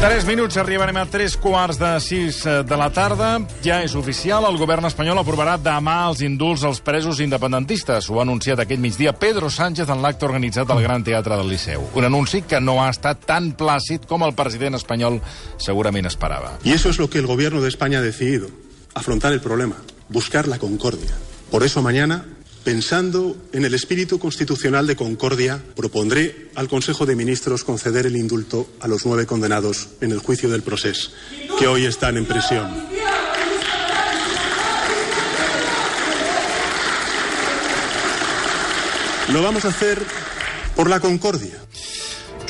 3 0.00 0.24
minuts, 0.24 0.56
arribarem 0.56 0.96
a 0.96 1.02
3 1.04 1.34
quarts 1.36 1.76
de 1.76 1.88
6 2.00 2.36
de 2.64 2.76
la 2.80 2.86
tarda. 2.88 3.34
Ja 3.60 3.82
és 3.84 3.92
oficial, 3.92 4.46
el 4.48 4.56
govern 4.56 4.88
espanyol 4.88 5.18
aprovarà 5.20 5.58
demà 5.60 6.06
els 6.08 6.22
indults 6.24 6.64
als 6.64 6.80
presos 6.80 7.20
independentistes. 7.20 8.08
Ho 8.08 8.16
ha 8.16 8.24
anunciat 8.24 8.62
aquest 8.64 8.80
migdia 8.80 9.12
Pedro 9.12 9.50
Sánchez 9.52 9.92
en 9.92 10.00
l'acte 10.00 10.24
organitzat 10.24 10.72
al 10.72 10.80
Gran 10.80 11.04
Teatre 11.04 11.36
del 11.36 11.52
Liceu. 11.52 11.84
Un 12.00 12.08
anunci 12.08 12.40
que 12.48 12.62
no 12.64 12.78
ha 12.80 12.88
estat 12.88 13.26
tan 13.28 13.52
plàcid 13.52 14.08
com 14.08 14.24
el 14.24 14.32
president 14.32 14.80
espanyol 14.80 15.20
segurament 15.60 16.08
esperava. 16.08 16.56
Y 16.64 16.72
eso 16.72 16.88
es 16.88 16.98
lo 16.98 17.10
que 17.10 17.18
el 17.18 17.26
gobierno 17.26 17.60
de 17.60 17.68
España 17.68 17.98
ha 17.98 18.02
decidido, 18.02 18.48
afrontar 18.94 19.34
el 19.34 19.42
problema, 19.42 19.76
buscar 20.08 20.48
la 20.48 20.58
concordia. 20.58 21.12
Por 21.50 21.62
eso 21.62 21.82
mañana 21.82 22.24
Pensando 22.64 23.36
en 23.52 23.64
el 23.64 23.72
espíritu 23.72 24.18
constitucional 24.18 24.86
de 24.86 24.94
concordia, 24.94 25.62
propondré 25.74 26.50
al 26.54 26.68
Consejo 26.68 27.06
de 27.06 27.16
Ministros 27.16 27.64
conceder 27.64 28.04
el 28.04 28.16
indulto 28.16 28.68
a 28.80 28.88
los 28.88 29.06
nueve 29.06 29.24
condenados 29.24 29.88
en 30.02 30.12
el 30.12 30.18
juicio 30.18 30.50
del 30.50 30.62
proceso, 30.62 31.10
que 31.58 31.66
hoy 31.66 31.86
están 31.86 32.18
en 32.18 32.26
prisión. 32.26 32.70
Lo 39.32 39.42
vamos 39.42 39.64
a 39.64 39.68
hacer 39.68 39.98
por 40.76 40.90
la 40.90 41.00
concordia. 41.00 41.54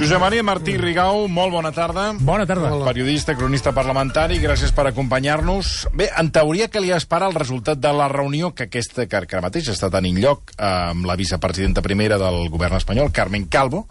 Josep 0.00 0.16
Maria 0.16 0.40
Martí 0.40 0.78
Rigau, 0.80 1.26
molt 1.28 1.52
bona 1.52 1.74
tarda. 1.76 2.06
Bona 2.24 2.46
tarda. 2.48 2.70
Periodista, 2.86 3.34
cronista 3.36 3.74
parlamentari, 3.76 4.38
gràcies 4.40 4.70
per 4.72 4.86
acompanyar-nos. 4.88 5.90
Bé, 5.92 6.06
en 6.16 6.30
teoria, 6.32 6.70
que 6.72 6.80
li 6.80 6.88
espera 6.96 7.26
el 7.28 7.34
resultat 7.36 7.76
de 7.76 7.90
la 7.92 8.06
reunió 8.08 8.48
que 8.56 8.64
aquesta 8.70 9.04
que 9.04 9.18
ara 9.18 9.42
mateix 9.44 9.68
està 9.68 9.90
tenint 9.92 10.16
lloc 10.22 10.54
amb 10.56 11.04
la 11.04 11.18
vicepresidenta 11.20 11.82
primera 11.84 12.16
del 12.16 12.48
govern 12.48 12.78
espanyol, 12.78 13.10
Carmen 13.12 13.44
Calvo, 13.52 13.82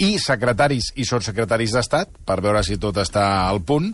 i 0.00 0.14
secretaris 0.16 0.94
i 0.96 1.04
sotssecretaris 1.04 1.74
d'Estat, 1.76 2.16
per 2.24 2.38
veure 2.40 2.62
si 2.64 2.78
tot 2.80 2.96
està 3.02 3.26
al 3.44 3.60
punt, 3.60 3.90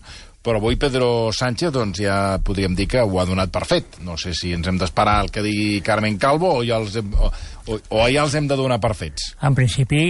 però 0.46 0.60
avui 0.60 0.78
Pedro 0.78 1.32
Sánchez 1.34 1.72
doncs, 1.74 2.04
ja 2.04 2.38
podríem 2.38 2.76
dir 2.78 2.86
que 2.86 3.02
ho 3.02 3.18
ha 3.18 3.24
donat 3.26 3.50
per 3.50 3.64
fet. 3.66 3.98
No 4.06 4.14
sé 4.14 4.30
si 4.30 4.52
ens 4.54 4.70
hem 4.70 4.78
d'esperar 4.78 5.16
el 5.24 5.32
que 5.34 5.42
digui 5.42 5.82
Carmen 5.82 6.22
Calvo 6.22 6.52
o 6.60 6.62
ja 6.62 6.78
els 6.78 6.94
hem, 7.02 7.10
o, 7.18 7.32
o, 7.66 7.80
o 7.98 8.06
ja 8.06 8.22
els 8.22 8.38
hem 8.38 8.46
de 8.46 8.60
donar 8.62 8.78
per 8.78 8.92
fets. 8.94 9.32
En 9.42 9.58
principi, 9.58 10.04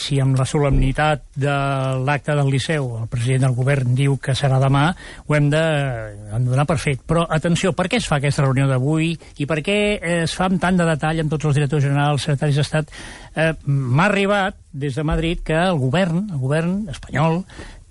si 0.00 0.18
amb 0.22 0.38
la 0.38 0.46
solemnitat 0.48 1.22
de 1.40 1.54
l'acte 2.06 2.34
del 2.36 2.50
Liceu 2.52 2.88
el 3.00 3.08
president 3.10 3.46
del 3.46 3.56
govern 3.56 3.94
diu 3.96 4.16
que 4.22 4.34
serà 4.38 4.58
demà, 4.62 4.88
ho 5.26 5.36
hem 5.36 5.50
de, 5.52 5.62
hem 6.34 6.46
de 6.46 6.50
donar 6.50 6.66
per 6.68 6.78
fet. 6.82 7.04
Però, 7.06 7.24
atenció, 7.36 7.74
per 7.76 7.88
què 7.90 8.00
es 8.00 8.08
fa 8.10 8.18
aquesta 8.20 8.44
reunió 8.44 8.68
d'avui 8.70 9.12
i 9.38 9.48
per 9.50 9.60
què 9.64 9.78
es 10.24 10.34
fa 10.36 10.48
amb 10.50 10.60
tant 10.62 10.80
de 10.80 10.88
detall 10.88 11.22
amb 11.22 11.32
tots 11.32 11.50
els 11.50 11.60
directors 11.60 11.86
generals, 11.86 12.26
secretaris 12.26 12.60
d'Estat? 12.60 12.92
Eh, 13.34 13.52
M'ha 13.66 14.08
arribat 14.10 14.58
des 14.72 14.94
de 14.98 15.06
Madrid 15.06 15.42
que 15.46 15.56
el 15.56 15.78
govern, 15.78 16.28
el 16.32 16.42
govern 16.42 16.76
espanyol, 16.92 17.42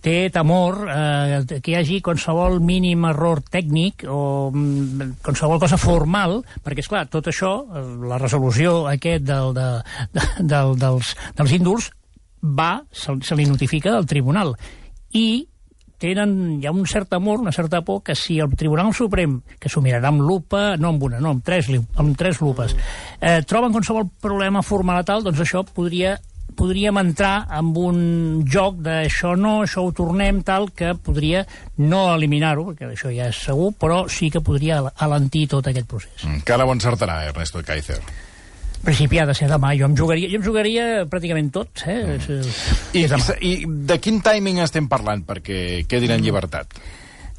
té 0.03 0.27
temor 0.33 0.81
eh, 0.91 1.39
que 1.63 1.71
hi 1.71 1.77
hagi 1.79 2.01
qualsevol 2.03 2.59
mínim 2.63 3.05
error 3.07 3.39
tècnic 3.53 4.03
o 4.11 4.51
mm, 4.51 5.23
qualsevol 5.23 5.61
cosa 5.63 5.79
formal, 5.79 6.41
perquè, 6.63 6.83
és 6.83 6.91
clar 6.91 7.05
tot 7.11 7.29
això, 7.31 7.53
eh, 7.71 7.85
la 8.11 8.19
resolució 8.19 8.83
aquest 8.91 9.23
del, 9.29 9.55
de, 9.55 9.69
de, 10.11 10.27
del, 10.43 10.75
dels, 10.81 11.13
dels 11.39 11.55
índols, 11.55 11.89
va, 12.43 12.83
se, 12.91 13.15
se 13.23 13.39
li 13.39 13.47
notifica 13.47 13.95
al 13.95 14.09
tribunal. 14.09 14.53
I 15.15 15.45
tenen, 16.03 16.35
hi 16.59 16.67
ha 16.67 16.73
un 16.75 16.83
cert 16.89 17.15
amor, 17.15 17.39
una 17.39 17.53
certa 17.55 17.79
por, 17.87 18.01
que 18.03 18.15
si 18.19 18.41
el 18.43 18.51
Tribunal 18.59 18.91
Suprem, 18.97 19.37
que 19.59 19.71
s'ho 19.71 19.81
mirarà 19.85 20.11
amb 20.11 20.25
lupa, 20.27 20.73
no 20.75 20.91
amb 20.91 21.07
una, 21.07 21.21
no, 21.23 21.31
amb 21.37 21.45
tres, 21.47 21.69
amb 21.71 22.17
tres 22.19 22.41
lupes, 22.43 22.75
eh, 23.21 23.39
troben 23.47 23.71
qualsevol 23.71 24.09
problema 24.21 24.65
formal 24.67 25.05
tal, 25.07 25.23
doncs 25.23 25.45
això 25.45 25.63
podria 25.63 26.17
podríem 26.57 26.97
entrar 27.01 27.45
amb 27.51 27.77
un 27.81 27.99
joc 28.49 28.79
d'això 28.85 29.33
no, 29.39 29.59
això 29.65 29.85
ho 29.85 29.93
tornem, 29.95 30.41
tal, 30.45 30.69
que 30.75 30.93
podria 30.95 31.43
no 31.81 32.05
eliminar-ho, 32.15 32.69
perquè 32.71 32.91
això 32.91 33.13
ja 33.13 33.29
és 33.31 33.41
segur, 33.47 33.71
però 33.79 34.03
sí 34.11 34.29
que 34.33 34.43
podria 34.43 34.81
alentir 35.05 35.47
tot 35.51 35.67
aquest 35.69 35.89
procés. 35.89 36.23
Mm, 36.23 36.43
que 36.45 36.55
ara 36.55 36.67
ho 36.67 36.73
encertarà, 36.75 37.23
Ernesto 37.29 37.63
Kaiser. 37.65 37.99
En 37.99 38.87
principi 38.89 39.19
ha 39.21 39.25
de 39.25 39.35
ser 39.37 39.47
demà, 39.47 39.71
jo 39.79 39.87
em 39.87 39.95
jugaria, 39.95 40.27
jo 40.27 40.41
em 40.41 40.43
jugaria 40.43 40.87
pràcticament 41.07 41.53
tot. 41.55 41.85
Eh? 41.87 42.01
Mm. 42.03 42.41
És, 42.41 42.65
I, 42.91 43.05
és 43.05 43.31
I 43.39 43.53
de 43.91 43.99
quin 44.03 44.19
timing 44.25 44.59
estem 44.63 44.89
parlant 44.91 45.23
perquè 45.27 45.85
quedin 45.87 46.17
en 46.17 46.25
llibertat? 46.25 46.75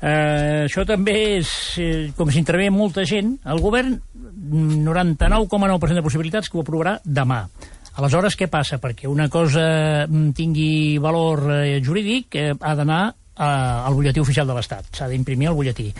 Uh, 0.04 0.66
això 0.66 0.82
també 0.84 1.14
és, 1.38 1.50
eh, 1.80 2.10
com 2.16 2.28
si 2.28 2.40
intervé 2.42 2.66
molta 2.68 3.06
gent, 3.08 3.38
el 3.48 3.60
govern 3.64 3.94
99,9% 4.44 5.94
de 5.94 6.02
possibilitats 6.04 6.50
que 6.50 6.58
ho 6.58 6.64
aprovarà 6.64 6.98
demà. 7.04 7.44
Aleshores, 7.94 8.34
què 8.34 8.48
passa? 8.50 8.80
Perquè 8.82 9.06
una 9.06 9.28
cosa 9.30 10.06
mm, 10.08 10.32
tingui 10.34 10.98
valor 11.02 11.44
eh, 11.54 11.78
jurídic 11.84 12.34
eh, 12.40 12.48
ha 12.58 12.74
d'anar 12.74 13.02
eh, 13.06 13.44
al 13.44 13.94
butlletí 13.94 14.22
oficial 14.22 14.50
de 14.50 14.56
l'Estat, 14.56 14.88
s'ha 14.90 15.06
d'imprimir 15.10 15.50
al 15.50 15.58
butlletí. 15.58 15.92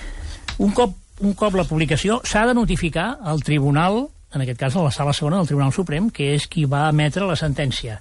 Un 0.65 0.75
cop, 0.75 0.97
un 1.23 1.37
cop 1.39 1.55
la 1.55 1.67
publicació 1.69 2.19
s'ha 2.27 2.49
de 2.51 2.57
notificar 2.59 3.13
al 3.23 3.45
tribunal, 3.47 4.09
en 4.35 4.43
aquest 4.43 4.59
cas 4.59 4.75
a 4.75 4.83
la 4.83 4.91
sala 4.91 5.15
segona 5.15 5.39
del 5.39 5.47
Tribunal 5.47 5.71
Suprem, 5.73 6.11
que 6.11 6.33
és 6.35 6.49
qui 6.51 6.67
va 6.67 6.89
emetre 6.91 7.29
la 7.31 7.39
sentència 7.39 8.01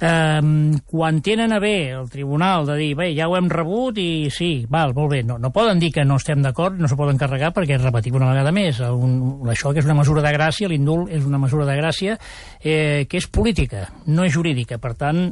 eh, 0.00 0.40
quan 0.86 1.20
tenen 1.22 1.52
a 1.52 1.58
bé 1.62 1.92
el 1.96 2.08
tribunal 2.10 2.66
de 2.66 2.76
dir, 2.78 2.92
bé, 2.98 3.10
ja 3.16 3.28
ho 3.28 3.36
hem 3.38 3.50
rebut 3.50 3.98
i 4.02 4.28
sí, 4.34 4.66
val, 4.70 4.94
molt 4.96 5.12
bé, 5.12 5.22
no, 5.26 5.38
no 5.42 5.52
poden 5.54 5.80
dir 5.82 5.92
que 5.94 6.06
no 6.06 6.18
estem 6.20 6.42
d'acord, 6.44 6.78
no 6.78 6.88
s'ho 6.90 6.98
poden 6.98 7.18
carregar 7.20 7.52
perquè 7.56 7.80
repetim 7.80 8.18
una 8.20 8.30
vegada 8.32 8.54
més, 8.54 8.80
un, 8.80 9.18
això 9.50 9.72
que 9.72 9.82
és 9.82 9.88
una 9.88 9.98
mesura 9.98 10.24
de 10.24 10.32
gràcia, 10.34 10.70
l'indult 10.70 11.12
és 11.14 11.26
una 11.26 11.40
mesura 11.42 11.66
de 11.68 11.76
gràcia 11.78 12.18
eh, 12.62 13.06
que 13.08 13.20
és 13.20 13.28
política, 13.28 13.88
no 14.06 14.26
és 14.26 14.34
jurídica, 14.34 14.78
per 14.82 14.94
tant, 14.98 15.28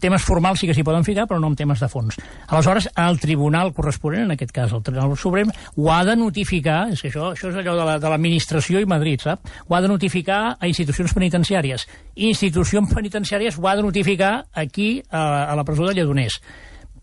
temes 0.00 0.24
formals 0.24 0.60
sí 0.60 0.68
que 0.68 0.74
s'hi 0.76 0.84
poden 0.86 1.04
ficar, 1.04 1.26
però 1.28 1.40
no 1.40 1.50
en 1.50 1.56
temes 1.58 1.80
de 1.82 1.88
fons. 1.92 2.16
Aleshores, 2.48 2.88
el 2.96 3.20
tribunal 3.20 3.74
corresponent, 3.76 4.24
en 4.28 4.36
aquest 4.36 4.54
cas 4.56 4.72
el 4.72 4.82
Tribunal 4.86 5.16
Suprem, 5.18 5.52
ho 5.76 5.90
ha 5.92 6.00
de 6.04 6.16
notificar, 6.16 6.88
és 6.94 7.02
que 7.02 7.10
això, 7.12 7.32
això 7.34 7.50
és 7.52 7.60
allò 7.60 7.76
de 8.00 8.08
l'administració 8.08 8.78
la, 8.78 8.80
de 8.80 8.88
i 8.88 8.90
Madrid, 8.90 9.20
sap? 9.24 9.46
Ho 9.68 9.76
ha 9.76 9.82
de 9.84 9.92
notificar 9.92 10.40
a 10.58 10.70
institucions 10.70 11.14
penitenciàries. 11.16 11.86
Institucions 12.16 12.94
penitenciàries 12.94 13.58
ho 13.58 13.68
ha 13.68 13.76
de 13.76 13.86
notificar 13.86 14.34
aquí, 14.52 15.02
a, 15.10 15.52
a 15.52 15.54
la 15.58 15.64
presó 15.64 15.88
de 15.88 15.94
Lledoners 15.94 16.40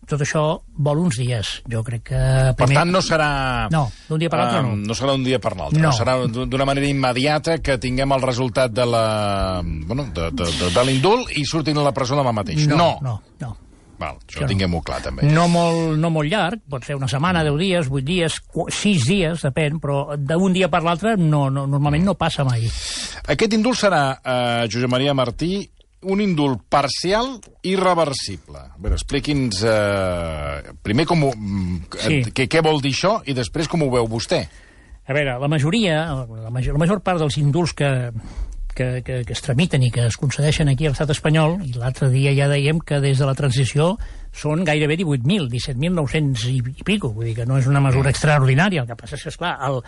tot 0.08 0.24
això 0.24 0.44
vol 0.88 1.04
uns 1.04 1.20
dies. 1.20 1.52
Jo 1.70 1.84
crec 1.86 2.08
que... 2.12 2.22
Primer... 2.22 2.56
Per 2.62 2.68
tant, 2.72 2.92
no 2.96 3.04
serà... 3.04 3.30
No, 3.74 3.86
d'un 4.08 4.24
dia 4.24 4.32
per 4.32 4.40
l'altre 4.42 4.64
no. 4.64 4.74
No 4.80 4.98
serà 4.98 5.14
d'un 5.14 5.28
dia 5.28 5.40
per 5.44 5.54
l'altre. 5.60 5.84
No. 5.84 5.94
Serà 5.96 6.18
d'una 6.28 6.68
manera 6.68 6.88
immediata 6.88 7.60
que 7.60 7.78
tinguem 7.82 8.16
el 8.16 8.26
resultat 8.26 8.74
de 8.74 8.88
la... 8.88 9.06
Bueno, 9.64 10.10
de, 10.16 10.32
de, 10.32 10.52
de, 10.60 10.74
de 10.74 10.88
l'indult 10.88 11.34
i 11.36 11.46
surtin 11.48 11.80
a 11.82 11.88
la 11.88 11.96
presó 11.96 12.20
demà 12.20 12.36
mateix. 12.36 12.66
No, 12.72 12.80
no. 12.80 12.92
no, 13.04 13.18
no. 13.44 13.54
Val, 13.98 14.20
això 14.22 14.44
no. 14.44 14.48
tinguem-ho 14.52 14.80
clar, 14.86 15.00
també. 15.02 15.26
No 15.34 15.48
molt, 15.50 15.96
no 15.98 16.12
molt 16.14 16.30
llarg, 16.30 16.62
pot 16.70 16.86
ser 16.86 16.96
una 17.00 17.10
setmana, 17.10 17.42
deu 17.46 17.58
dies, 17.58 17.88
vuit 17.90 18.06
dies, 18.06 18.38
sis 18.70 19.08
dies, 19.10 19.42
depèn, 19.42 19.80
però 19.82 20.14
d'un 20.18 20.54
dia 20.54 20.70
per 20.70 20.84
l'altre 20.86 21.16
no, 21.18 21.48
no, 21.50 21.66
normalment 21.66 22.06
no 22.06 22.14
passa 22.20 22.46
mai. 22.46 22.68
Aquest 23.26 23.58
indult 23.58 23.82
serà, 23.82 24.04
eh, 24.22 24.68
Josep 24.70 24.94
Maria 24.94 25.18
Martí, 25.18 25.66
un 26.06 26.22
indult 26.22 26.62
parcial 26.70 27.38
i 27.66 27.74
reversible. 27.80 28.60
A 28.60 28.78
veure, 28.78 28.98
expliqui'ns 29.00 29.64
eh, 29.66 30.74
primer 30.86 31.08
com 31.10 31.26
ho, 31.26 31.32
mm, 31.34 31.98
sí. 31.98 32.22
què, 32.32 32.46
què 32.52 32.62
vol 32.66 32.82
dir 32.84 32.94
això 32.94 33.18
i 33.26 33.36
després 33.38 33.70
com 33.72 33.84
ho 33.84 33.90
veu 33.94 34.10
vostè. 34.10 34.44
A 35.08 35.16
veure, 35.16 35.38
la 35.40 35.48
majoria, 35.48 36.02
la 36.28 36.52
major, 36.52 36.76
la 36.76 36.84
major 36.84 37.00
part 37.02 37.22
dels 37.22 37.38
indults 37.40 37.74
que, 37.78 37.90
que, 38.78 39.02
que, 39.02 39.24
que 39.26 39.34
es 39.34 39.42
tramiten 39.42 39.84
i 39.84 39.92
que 39.94 40.06
es 40.06 40.20
concedeixen 40.22 40.70
aquí 40.70 40.86
a 40.86 40.94
l'estat 40.94 41.12
espanyol, 41.16 41.58
i 41.66 41.74
l'altre 41.80 42.12
dia 42.14 42.36
ja 42.38 42.50
dèiem 42.52 42.80
que 42.86 43.02
des 43.02 43.18
de 43.18 43.28
la 43.28 43.36
transició 43.38 43.96
són 44.38 44.62
gairebé 44.68 45.00
18.000, 45.00 45.48
17.900 45.50 46.44
i, 46.52 46.58
i 46.62 46.86
pico, 46.86 47.10
vull 47.16 47.26
dir 47.26 47.34
que 47.40 47.46
no 47.50 47.58
és 47.58 47.66
una 47.70 47.82
mesura 47.82 48.12
extraordinària, 48.14 48.84
el 48.84 48.90
que 48.90 48.98
passa 49.00 49.18
és 49.18 49.24
que, 49.26 49.32
esclar, 49.34 49.56
el, 49.66 49.80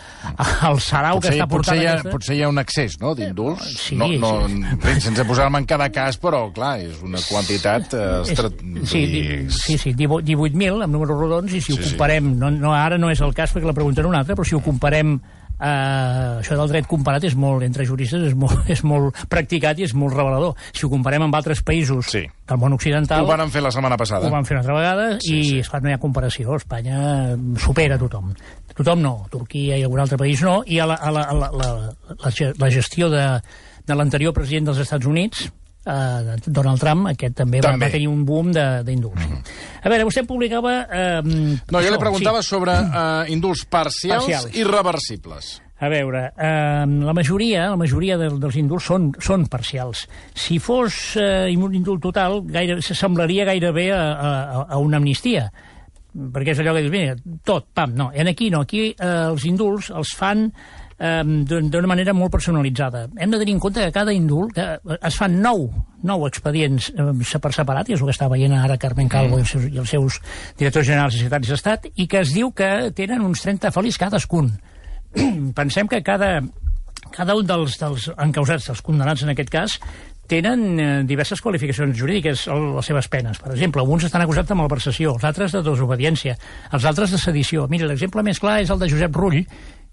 el 0.69 0.79
sarau 0.81 1.19
potser, 1.19 1.35
que 1.35 1.37
està 1.37 1.47
portant... 1.51 1.75
Potser 1.75 1.77
hi 1.77 1.85
ha, 1.85 1.93
aquesta... 1.93 2.13
potser 2.15 2.37
hi 2.37 2.41
ha 2.41 2.49
un 2.49 2.61
excés, 2.63 2.97
no?, 3.03 3.13
d'indults. 3.19 3.67
Sí, 3.77 3.99
no, 3.99 4.09
no, 4.23 4.31
sí. 4.49 4.95
Sense 5.05 5.25
posar-me 5.29 5.61
en 5.61 5.69
cada 5.69 5.91
cas, 5.93 6.17
però, 6.21 6.47
clar, 6.55 6.79
és 6.81 7.03
una 7.05 7.21
quantitat... 7.27 7.93
Eh, 7.93 8.07
estra... 8.25 8.49
sí, 8.89 9.03
i... 9.05 9.25
sí, 9.53 9.77
sí, 9.77 9.93
18.000 9.99 10.87
amb 10.87 10.97
números 10.97 11.19
rodons, 11.19 11.53
i 11.53 11.61
si 11.61 11.75
sí, 11.75 11.77
ho 11.77 11.91
comparem, 11.91 12.33
sí. 12.33 12.39
no, 12.41 12.49
no, 12.55 12.73
ara 12.73 12.97
no 12.97 13.13
és 13.13 13.21
el 13.21 13.35
cas 13.37 13.53
perquè 13.53 13.69
la 13.69 13.77
pregunta 13.77 14.01
era 14.01 14.09
una 14.09 14.23
altra, 14.23 14.39
però 14.39 14.47
si 14.47 14.57
ho 14.57 14.63
comparem 14.65 15.19
Uh, 15.59 16.39
això 16.39 16.55
del 16.55 16.69
dret 16.71 16.85
comparat 16.87 17.25
és 17.27 17.33
molt, 17.35 17.65
entre 17.65 17.83
juristes, 17.83 18.21
és 18.29 18.35
molt, 18.39 18.63
és 18.75 18.79
molt 18.87 19.17
practicat 19.31 19.81
i 19.81 19.83
és 19.89 19.93
molt 19.97 20.15
revelador. 20.15 20.55
Si 20.71 20.85
ho 20.87 20.91
comparem 20.91 21.25
amb 21.25 21.35
altres 21.35 21.59
països 21.67 22.13
sí. 22.13 22.23
del 22.47 22.61
món 22.61 22.77
occidental... 22.77 23.27
Ho 23.27 23.33
van 23.33 23.51
fer 23.51 23.63
la 23.65 23.73
setmana 23.75 23.97
passada. 23.99 24.29
Ho 24.29 24.31
van 24.31 24.47
fer 24.47 24.55
una 24.55 24.63
altra 24.63 24.77
vegada 24.77 25.09
sí, 25.19 25.35
i, 25.35 25.43
sí. 25.49 25.59
esclar, 25.65 25.83
no 25.83 25.91
hi 25.91 25.97
ha 25.97 26.01
comparació. 26.01 26.55
Espanya 26.55 27.35
supera 27.59 27.99
tothom. 27.99 28.31
Tothom 28.71 29.03
no. 29.03 29.15
Turquia 29.31 29.75
i 29.75 29.83
algun 29.83 30.05
altre 30.05 30.19
país 30.21 30.43
no. 30.47 30.61
I 30.63 30.79
a 30.79 30.87
la, 30.87 30.95
a 30.95 31.11
la, 31.11 31.27
a 31.27 31.35
la, 31.35 31.51
la, 31.51 31.71
la, 32.23 32.51
la 32.63 32.71
gestió 32.71 33.11
de, 33.11 33.25
de 33.83 33.97
l'anterior 33.99 34.35
president 34.37 34.71
dels 34.71 34.79
Estats 34.85 35.09
Units, 35.09 35.49
eh, 35.83 36.37
Donald 36.47 36.79
Trump, 36.79 37.09
aquest 37.11 37.35
també, 37.41 37.59
també. 37.65 37.83
Va, 37.83 37.89
va 37.89 37.95
tenir 37.97 38.07
un 38.11 38.23
boom 38.25 38.53
d'indults. 38.53 39.25
Mm 39.25 39.31
-hmm. 39.31 39.38
A 39.79 39.89
veure, 39.91 40.05
vostè 40.07 40.25
publicava... 40.27 40.75
Eh, 40.85 41.21
no, 41.23 41.81
jo 41.81 41.93
li 41.93 42.01
preguntava 42.01 42.43
sí. 42.43 42.51
sobre 42.51 42.75
eh, 42.75 43.31
indults 43.33 43.65
parcials, 43.71 44.27
parcials 44.27 44.59
i 44.59 44.67
reversibles. 44.67 45.57
A 45.79 45.87
veure, 45.87 46.25
eh, 46.35 46.83
la 47.07 47.15
majoria, 47.15 47.69
la 47.71 47.79
majoria 47.79 48.17
de, 48.19 48.27
dels 48.41 48.57
indults 48.59 48.89
són, 48.91 49.09
són 49.23 49.47
parcials. 49.51 50.03
Si 50.35 50.59
fos 50.59 51.15
eh, 51.15 51.47
un 51.55 51.77
indult 51.77 52.03
total, 52.03 52.41
gaire, 52.51 52.81
semblaria 52.83 53.47
gairebé 53.47 53.89
a, 53.95 54.03
a, 54.11 54.63
a 54.75 54.81
una 54.83 54.99
amnistia 54.99 55.47
perquè 56.09 56.55
és 56.55 56.59
allò 56.61 56.73
que 56.73 56.83
dius, 56.83 56.93
mira, 56.93 57.15
tot, 57.45 57.67
pam, 57.77 57.93
no. 57.95 58.09
En 58.17 58.27
aquí 58.27 58.49
no, 58.49 58.63
aquí 58.65 58.89
eh, 58.91 59.09
els 59.29 59.45
indults 59.45 59.91
els 59.93 60.13
fan 60.17 60.47
eh, 60.99 61.23
d'una 61.23 61.89
manera 61.89 62.13
molt 62.13 62.31
personalitzada. 62.35 63.07
Hem 63.17 63.31
de 63.31 63.39
tenir 63.41 63.55
en 63.55 63.61
compte 63.63 63.81
que 63.81 63.95
cada 63.95 64.13
indult 64.13 64.53
que 64.55 64.67
es 64.99 65.19
fan 65.19 65.39
nou, 65.41 65.69
nou 66.03 66.25
expedients 66.27 66.91
eh, 66.93 67.39
per 67.41 67.53
separat, 67.55 67.89
i 67.89 67.97
és 67.97 68.03
el 68.03 68.11
que 68.11 68.15
està 68.15 68.29
veient 68.31 68.55
ara 68.57 68.77
Carmen 68.77 69.09
Calvo 69.09 69.37
mm. 69.37 69.39
i, 69.39 69.45
els 69.45 69.53
seus, 69.55 69.69
i 69.69 69.83
els 69.83 69.95
seus 69.95 70.19
directors 70.59 70.87
generals 70.91 71.15
i 71.15 71.23
secretaris 71.23 71.55
d'Estat, 71.55 71.89
i 71.95 72.07
que 72.07 72.23
es 72.23 72.35
diu 72.35 72.51
que 72.51 72.91
tenen 72.95 73.25
uns 73.25 73.45
30 73.45 73.73
folis 73.75 73.97
cadascun. 73.97 74.53
pensem 75.55 75.87
que 75.87 76.03
cada, 76.03 76.39
cada 77.15 77.35
un 77.35 77.47
dels, 77.47 77.79
dels 77.81 78.11
encausats, 78.17 78.69
dels 78.69 78.85
condemnats 78.85 79.25
en 79.25 79.33
aquest 79.33 79.53
cas, 79.53 79.79
tenen 80.29 80.61
eh, 80.77 80.87
diverses 81.09 81.41
qualificacions 81.41 81.97
jurídiques 81.97 82.45
a 82.47 82.55
les 82.77 82.85
seves 82.85 83.09
penes. 83.09 83.39
Per 83.41 83.49
exemple, 83.55 83.81
alguns 83.81 84.05
estan 84.05 84.21
acusats 84.21 84.51
de 84.51 84.57
malversació, 84.59 85.15
els 85.17 85.25
altres 85.25 85.55
de 85.57 85.63
desobediència, 85.65 86.37
els 86.71 86.85
altres 86.85 87.15
de 87.15 87.21
sedició. 87.21 87.65
Mira, 87.71 87.89
l'exemple 87.89 88.23
més 88.25 88.41
clar 88.41 88.59
és 88.61 88.69
el 88.69 88.81
de 88.81 88.91
Josep 88.91 89.17
Rull, 89.17 89.41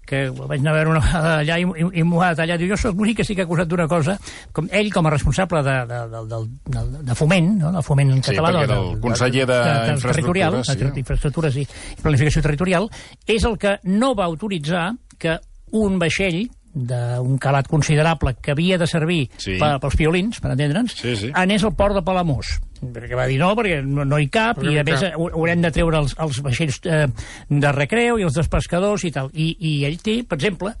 que 0.07 0.23
vaig 0.31 0.61
anar 0.61 0.73
a 0.73 0.77
veure 0.77 0.93
una 0.95 1.01
vegada 1.03 1.33
allà 1.41 1.57
i, 1.59 1.65
i, 1.67 1.87
i 1.99 2.05
m'ho 2.07 2.21
ha 2.23 2.31
detallat. 2.33 2.63
Jo 2.69 2.79
sóc 2.79 2.97
l'únic 2.97 3.19
que 3.19 3.27
sí 3.27 3.35
que 3.35 3.43
ha 3.43 3.47
acusat 3.47 3.69
d'una 3.69 3.87
cosa, 3.91 4.17
com 4.55 4.69
ell 4.71 4.91
com 4.93 5.09
a 5.09 5.13
responsable 5.13 5.63
de, 5.67 5.77
de, 5.89 6.01
de, 6.13 6.23
de, 6.31 6.41
de, 6.77 7.03
de 7.11 7.17
foment, 7.19 7.53
no? 7.61 7.71
de 7.75 7.83
foment 7.85 8.13
en 8.15 8.23
català... 8.25 8.53
Sí, 8.53 8.59
perquè 8.61 8.77
el 8.77 9.01
conseller 9.03 9.47
d'infraestructures... 9.49 10.71
Sí. 10.71 11.01
Infraestructures 11.03 11.57
i 11.61 11.65
planificació 12.01 12.45
territorial, 12.45 12.87
és 13.27 13.45
el 13.47 13.57
que 13.61 13.77
no 13.91 14.13
va 14.17 14.27
autoritzar 14.31 14.89
que 15.19 15.37
un 15.77 15.99
vaixell 15.99 16.45
d'un 16.77 17.37
calat 17.41 17.67
considerable 17.67 18.35
que 18.41 18.53
havia 18.53 18.77
de 18.77 18.87
servir 18.87 19.23
sí. 19.37 19.57
per, 19.57 19.77
pels 19.81 19.97
piolins, 19.97 20.39
per 20.43 20.53
entendre'ns, 20.53 20.93
sí, 20.99 21.15
sí. 21.17 21.31
anés 21.33 21.65
al 21.65 21.73
port 21.75 21.97
de 21.97 22.03
Palamós 22.05 22.57
perquè 22.81 23.17
va 23.17 23.25
dir 23.29 23.37
no, 23.41 23.51
perquè 23.57 23.79
no, 23.85 24.05
no 24.07 24.19
hi 24.21 24.27
cap 24.33 24.59
perquè 24.59 24.73
i 24.75 24.79
a 24.81 24.85
més 24.87 25.03
cap. 25.03 25.17
haurem 25.17 25.63
de 25.63 25.71
treure 25.73 26.01
els, 26.03 26.15
els 26.23 26.39
vaixells 26.45 26.79
eh, 26.85 27.05
de 27.49 27.71
recreu 27.75 28.19
i 28.19 28.25
els 28.27 28.37
dels 28.37 28.49
pescadors 28.51 29.05
i 29.07 29.11
tal, 29.15 29.31
I, 29.33 29.49
i 29.59 29.73
ell 29.87 29.97
té, 30.03 30.19
per 30.27 30.37
exemple 30.39 30.73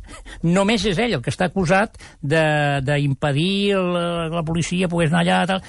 només 0.47 0.85
és 0.89 0.99
ell 1.01 1.17
el 1.17 1.23
que 1.25 1.33
està 1.33 1.49
acusat 1.49 1.97
d'impedir 2.21 3.77
la, 3.77 4.27
la 4.33 4.43
policia 4.47 4.89
pogués 4.91 5.11
anar 5.13 5.23
allà 5.23 5.39
tal. 5.53 5.63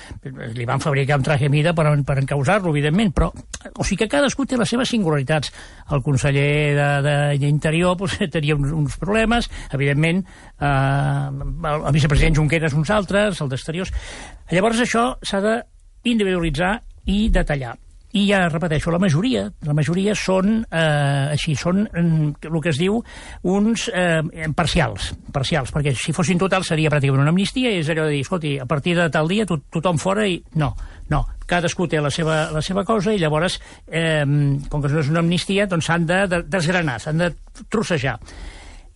li 0.56 0.66
van 0.68 0.82
fabricar 0.82 1.18
un 1.18 1.26
traje 1.26 1.48
mida 1.52 1.74
per, 1.76 1.86
per 2.06 2.18
encausar-lo, 2.22 2.72
evidentment 2.74 3.14
però, 3.16 3.30
o 3.32 3.84
sigui 3.84 4.04
que 4.04 4.10
cadascú 4.16 4.46
té 4.46 4.58
les 4.60 4.68
seves 4.68 4.92
singularitats 4.92 5.52
el 5.94 6.04
conseller 6.04 7.08
d'Interior 7.40 7.96
pues, 7.98 8.18
tenia 8.34 8.56
uns, 8.58 8.74
uns 8.74 8.98
problemes 9.00 9.50
evidentment 9.72 10.22
eh, 10.24 10.68
el, 10.68 11.80
el 11.80 11.92
vicepresident 11.96 12.38
Junqueras 12.38 12.76
uns 12.76 12.92
altres, 12.94 13.40
el 13.42 13.50
d'Exteriors 13.50 13.92
llavors 14.52 14.84
això 14.84 15.10
s'ha 15.22 15.42
de 15.44 15.58
individualitzar 16.04 16.78
i 17.08 17.28
detallar. 17.32 17.76
I 18.16 18.22
ja 18.24 18.46
repeteixo, 18.48 18.88
la 18.90 19.00
majoria, 19.00 19.42
la 19.68 19.74
majoria 19.76 20.14
són 20.16 20.62
eh, 20.64 21.34
així, 21.34 21.52
són 21.58 21.82
mm, 21.84 22.48
el 22.48 22.62
que 22.64 22.70
es 22.72 22.78
diu 22.80 22.96
uns 23.52 23.84
eh, 23.92 24.22
parcials, 24.56 25.10
parcials, 25.32 25.74
perquè 25.74 25.92
si 25.92 26.14
fossin 26.16 26.40
totals 26.40 26.70
seria 26.72 26.88
pràcticament 26.88 27.26
una 27.26 27.34
amnistia 27.34 27.68
i 27.74 27.82
és 27.82 27.90
allò 27.92 28.06
de 28.08 28.16
dir, 28.16 28.22
escolti, 28.24 28.54
a 28.56 28.64
partir 28.70 28.96
de 28.96 29.10
tal 29.12 29.28
dia 29.28 29.44
to 29.48 29.60
tothom 29.68 30.00
fora 30.00 30.24
i... 30.24 30.40
No, 30.56 30.70
no, 31.12 31.20
cadascú 31.48 31.84
té 31.88 32.00
la 32.00 32.12
seva, 32.12 32.46
la 32.54 32.64
seva 32.64 32.86
cosa 32.88 33.12
i 33.12 33.20
llavors, 33.20 33.60
eh, 33.86 34.24
com 34.24 34.80
que 34.80 34.88
no 34.88 35.04
és 35.04 35.12
una 35.12 35.20
amnistia, 35.20 35.68
doncs 35.68 35.92
s'han 35.92 36.08
de, 36.08 36.24
de 36.32 36.42
desgranar, 36.48 36.96
s'han 37.04 37.20
de 37.20 37.32
trossejar. 37.68 38.16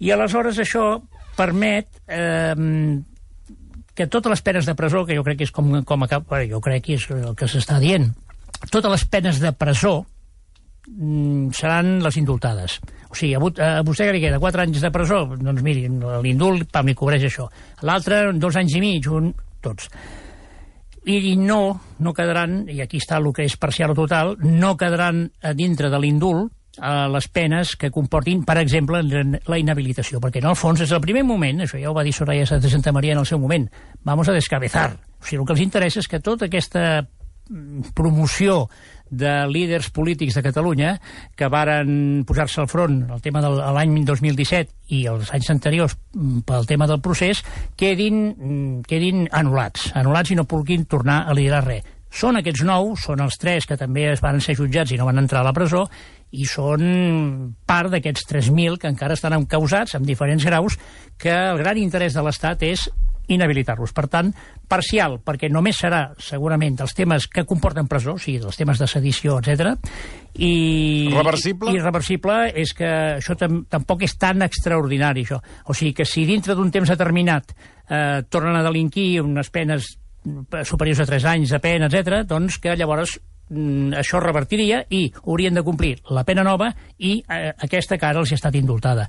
I 0.01 0.17
aleshores 0.17 0.57
això 0.65 0.97
permet 1.37 2.01
eh, 2.09 2.57
que 3.95 4.07
totes 4.09 4.33
les 4.33 4.43
penes 4.43 4.67
de 4.69 4.75
presó, 4.79 5.05
que 5.07 5.17
jo 5.17 5.25
crec 5.27 5.43
que 5.43 5.49
és 5.49 5.53
com, 5.55 5.83
com 5.85 6.05
a 6.05 6.09
cap, 6.09 6.33
jo 6.49 6.61
crec 6.65 6.87
que 6.87 6.97
és 6.97 7.07
el 7.13 7.35
que 7.39 7.49
s'està 7.51 7.79
dient, 7.83 8.09
totes 8.71 8.91
les 8.91 9.05
penes 9.11 9.41
de 9.43 9.53
presó 9.53 10.03
mm, 10.89 11.53
seran 11.57 11.99
les 12.05 12.17
indultades. 12.21 12.79
O 13.13 13.19
sigui, 13.19 13.35
a 13.37 13.83
vostè 13.85 14.09
que 14.09 14.17
li 14.17 14.23
queda 14.23 14.41
4 14.41 14.65
anys 14.65 14.81
de 14.81 14.91
presó, 14.95 15.25
doncs 15.37 15.65
miri, 15.65 15.85
l'indult, 16.25 16.71
pam, 16.73 16.89
li 16.89 16.97
cobreix 16.97 17.27
això. 17.29 17.49
L'altre, 17.85 18.25
dos 18.41 18.57
anys 18.57 18.79
i 18.79 18.81
mig, 18.85 19.09
un, 19.13 19.33
tots. 19.61 19.91
I, 21.03 21.19
I 21.33 21.37
no, 21.37 21.61
no 22.01 22.15
quedaran, 22.17 22.63
i 22.71 22.81
aquí 22.81 23.03
està 23.03 23.19
el 23.21 23.29
que 23.37 23.45
és 23.45 23.59
parcial 23.61 23.93
o 23.93 23.99
total, 23.99 24.37
no 24.41 24.77
quedaran 24.81 25.27
a 25.43 25.53
dintre 25.59 25.91
de 25.93 26.01
l'indult 26.01 26.53
a 26.81 27.09
les 27.13 27.29
penes 27.29 27.75
que 27.77 27.91
comportin, 27.93 28.45
per 28.49 28.57
exemple, 28.63 29.03
la 29.03 29.59
inhabilitació, 29.61 30.21
perquè 30.23 30.41
en 30.41 30.49
el 30.53 30.57
fons 30.57 30.81
és 30.81 30.93
el 30.93 31.03
primer 31.05 31.25
moment, 31.29 31.65
això 31.65 31.81
ja 31.81 31.91
ho 31.91 31.97
va 31.97 32.05
dir 32.07 32.15
Soraya 32.17 32.47
de 32.47 32.71
Santa 32.71 32.93
Maria 32.93 33.13
en 33.13 33.21
el 33.21 33.29
seu 33.29 33.41
moment, 33.43 33.69
vamos 34.05 34.29
a 34.29 34.37
descabezar. 34.37 34.97
O 35.21 35.27
sigui, 35.27 35.43
el 35.43 35.47
que 35.47 35.57
els 35.57 35.67
interessa 35.67 36.01
és 36.01 36.09
que 36.09 36.23
tota 36.25 36.49
aquesta 36.49 37.03
mm, 37.03 37.93
promoció 37.95 38.69
de 39.13 39.47
líders 39.47 39.91
polítics 39.93 40.35
de 40.35 40.43
Catalunya 40.43 40.95
que 41.37 41.49
varen 41.53 42.25
posar-se 42.25 42.63
al 42.63 42.69
front 42.73 43.03
el 43.13 43.21
tema 43.21 43.43
de 43.45 43.51
l'any 43.53 43.99
2017 44.09 44.97
i 44.97 45.05
els 45.11 45.29
anys 45.37 45.51
anteriors 45.53 45.99
mm, 46.17 46.47
pel 46.49 46.65
tema 46.67 46.89
del 46.89 47.03
procés 47.05 47.45
quedin, 47.77 48.23
mm, 48.33 48.87
quedin 48.89 49.27
anul·lats, 49.29 49.91
anul·lats 49.93 50.33
i 50.33 50.39
no 50.41 50.49
puguin 50.49 50.89
tornar 50.89 51.27
a 51.29 51.37
liderar 51.37 51.67
res. 51.69 51.99
Són 52.13 52.37
aquests 52.37 52.65
nou, 52.69 52.93
són 53.01 53.23
els 53.25 53.39
tres 53.41 53.65
que 53.69 53.79
també 53.81 54.11
es 54.11 54.21
van 54.21 54.41
ser 54.45 54.57
jutjats 54.59 54.93
i 54.93 54.99
no 55.01 55.09
van 55.09 55.23
entrar 55.23 55.41
a 55.41 55.49
la 55.49 55.55
presó, 55.57 55.87
i 56.33 56.45
són 56.49 57.55
part 57.69 57.93
d'aquests 57.93 58.29
3.000 58.29 58.81
que 58.81 58.91
encara 58.93 59.17
estan 59.17 59.37
encausats 59.37 59.97
amb 59.97 60.09
diferents 60.09 60.45
graus, 60.45 60.77
que 61.21 61.33
el 61.33 61.61
gran 61.61 61.81
interès 61.81 62.17
de 62.17 62.25
l'Estat 62.25 62.65
és 62.69 62.85
inhabilitar-los. 63.33 63.93
Per 63.95 64.07
tant, 64.11 64.33
parcial, 64.69 65.19
perquè 65.25 65.49
només 65.53 65.79
serà 65.79 66.03
segurament 66.21 66.77
dels 66.81 66.95
temes 66.97 67.29
que 67.31 67.47
comporten 67.49 67.89
presó, 67.89 68.17
o 68.17 68.21
sigui, 68.21 68.41
dels 68.43 68.59
temes 68.59 68.81
de 68.83 68.89
sedició, 68.91 69.39
etc. 69.39 69.73
I, 70.35 70.53
reversible? 71.15 71.73
I, 71.73 71.79
i 71.79 71.85
reversible 71.85 72.39
és 72.65 72.75
que 72.77 72.91
això 73.21 73.37
tam 73.39 73.63
tampoc 73.71 74.05
és 74.09 74.17
tan 74.21 74.45
extraordinari, 74.45 75.25
això. 75.25 75.41
O 75.69 75.77
sigui 75.77 75.95
que 76.01 76.09
si 76.09 76.27
dintre 76.29 76.57
d'un 76.59 76.73
temps 76.75 76.93
determinat 76.93 77.55
eh, 77.55 78.23
tornen 78.29 78.59
a 78.59 78.65
delinquir 78.67 79.23
unes 79.23 79.53
penes 79.55 79.95
superiors 80.65 81.03
a 81.03 81.07
3 81.07 81.25
anys 81.35 81.53
de 81.55 81.61
pena, 81.63 81.91
etc., 81.91 82.23
doncs 82.29 82.59
que 82.63 82.77
llavors 82.79 83.17
mm, 83.51 83.95
això 83.99 84.21
revertiria 84.23 84.83
i 84.91 85.07
haurien 85.25 85.55
de 85.55 85.65
complir 85.67 85.97
la 86.15 86.25
pena 86.25 86.45
nova 86.47 86.71
i 86.99 87.17
eh, 87.21 87.53
aquesta 87.67 87.99
que 87.99 88.07
ara 88.07 88.23
els 88.23 88.33
ha 88.33 88.39
estat 88.39 88.55
indultada. 88.59 89.09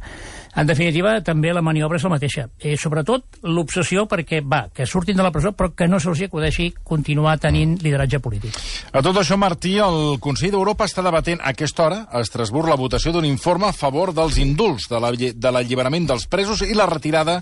En 0.56 0.68
definitiva, 0.70 1.16
també 1.26 1.54
la 1.54 1.64
maniobra 1.66 1.98
és 1.98 2.06
la 2.06 2.14
mateixa. 2.14 2.48
Eh, 2.60 2.76
sobretot 2.78 3.40
l'obsessió 3.50 4.06
perquè, 4.10 4.44
va, 4.46 4.68
que 4.74 4.88
surtin 4.90 5.18
de 5.18 5.26
la 5.26 5.32
presó 5.34 5.54
però 5.58 5.72
que 5.74 5.88
no 5.90 6.00
se'ls 6.02 6.26
acudeixi 6.28 6.72
continuar 6.84 7.38
tenint 7.42 7.78
lideratge 7.82 8.22
polític. 8.24 8.58
A 8.94 9.02
tot 9.06 9.18
això, 9.22 9.38
Martí, 9.38 9.78
el 9.82 10.18
Consell 10.24 10.54
d'Europa 10.54 10.90
està 10.90 11.06
debatent 11.06 11.42
a 11.42 11.54
aquesta 11.54 11.88
hora 11.88 12.02
a 12.10 12.22
Estrasburg 12.26 12.70
la 12.70 12.80
votació 12.80 13.14
d'un 13.14 13.26
informe 13.26 13.70
a 13.70 13.78
favor 13.78 14.14
dels 14.14 14.38
indults, 14.42 14.90
de 14.90 15.52
l'alliberament 15.52 16.10
dels 16.10 16.28
presos 16.30 16.62
i 16.66 16.74
la 16.78 16.90
retirada 16.90 17.42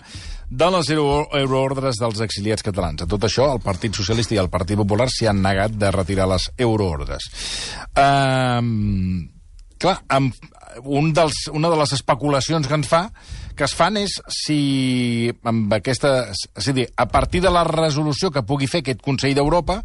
de 0.52 0.68
les 0.76 0.90
euroordres 0.92 2.00
dels 2.02 2.20
exiliats 2.26 2.66
catalans. 2.66 3.02
A 3.04 3.10
tot 3.10 3.24
això, 3.24 3.48
el 3.56 3.62
Partit 3.64 3.96
Socialista 3.96 4.36
i 4.36 4.42
el 4.42 4.52
Partit 4.52 4.80
Popular 4.80 5.08
s'hi 5.10 5.30
han 5.32 5.40
negat 5.44 5.78
de 5.80 5.92
retirar 5.96 6.28
les 6.28 6.50
euroordres. 6.60 7.30
Um, 7.96 9.30
clar, 9.80 10.02
amb 10.12 10.36
un 10.84 11.14
dels, 11.16 11.48
una 11.56 11.72
de 11.72 11.80
les 11.80 11.96
especulacions 11.96 12.68
que 12.68 12.78
ens 12.78 12.92
fa 12.92 13.06
que 13.56 13.68
es 13.68 13.74
fan 13.76 13.98
és 14.00 14.18
si 14.32 15.32
amb 15.48 15.72
aquesta, 15.76 16.32
és 16.32 16.68
a 16.72 16.76
dir, 16.76 16.88
a 16.96 17.06
partir 17.12 17.42
de 17.44 17.52
la 17.52 17.64
resolució 17.68 18.32
que 18.32 18.46
pugui 18.48 18.70
fer 18.72 18.82
aquest 18.82 19.04
Consell 19.06 19.36
d'Europa, 19.38 19.82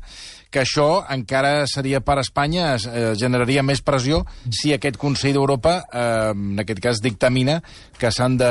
que 0.57 0.63
això 0.65 1.05
encara 1.13 1.67
seria 1.69 2.01
per 2.01 2.17
Espanya, 2.23 2.71
eh, 2.89 3.11
generaria 3.21 3.61
més 3.63 3.83
pressió 3.85 4.23
si 4.49 4.73
aquest 4.73 4.97
Consell 4.97 5.35
d'Europa, 5.37 5.75
eh, 5.93 6.31
en 6.33 6.63
aquest 6.63 6.81
cas, 6.81 7.03
dictamina 7.05 7.59
que 8.01 8.09
s'han 8.11 8.39
de 8.41 8.49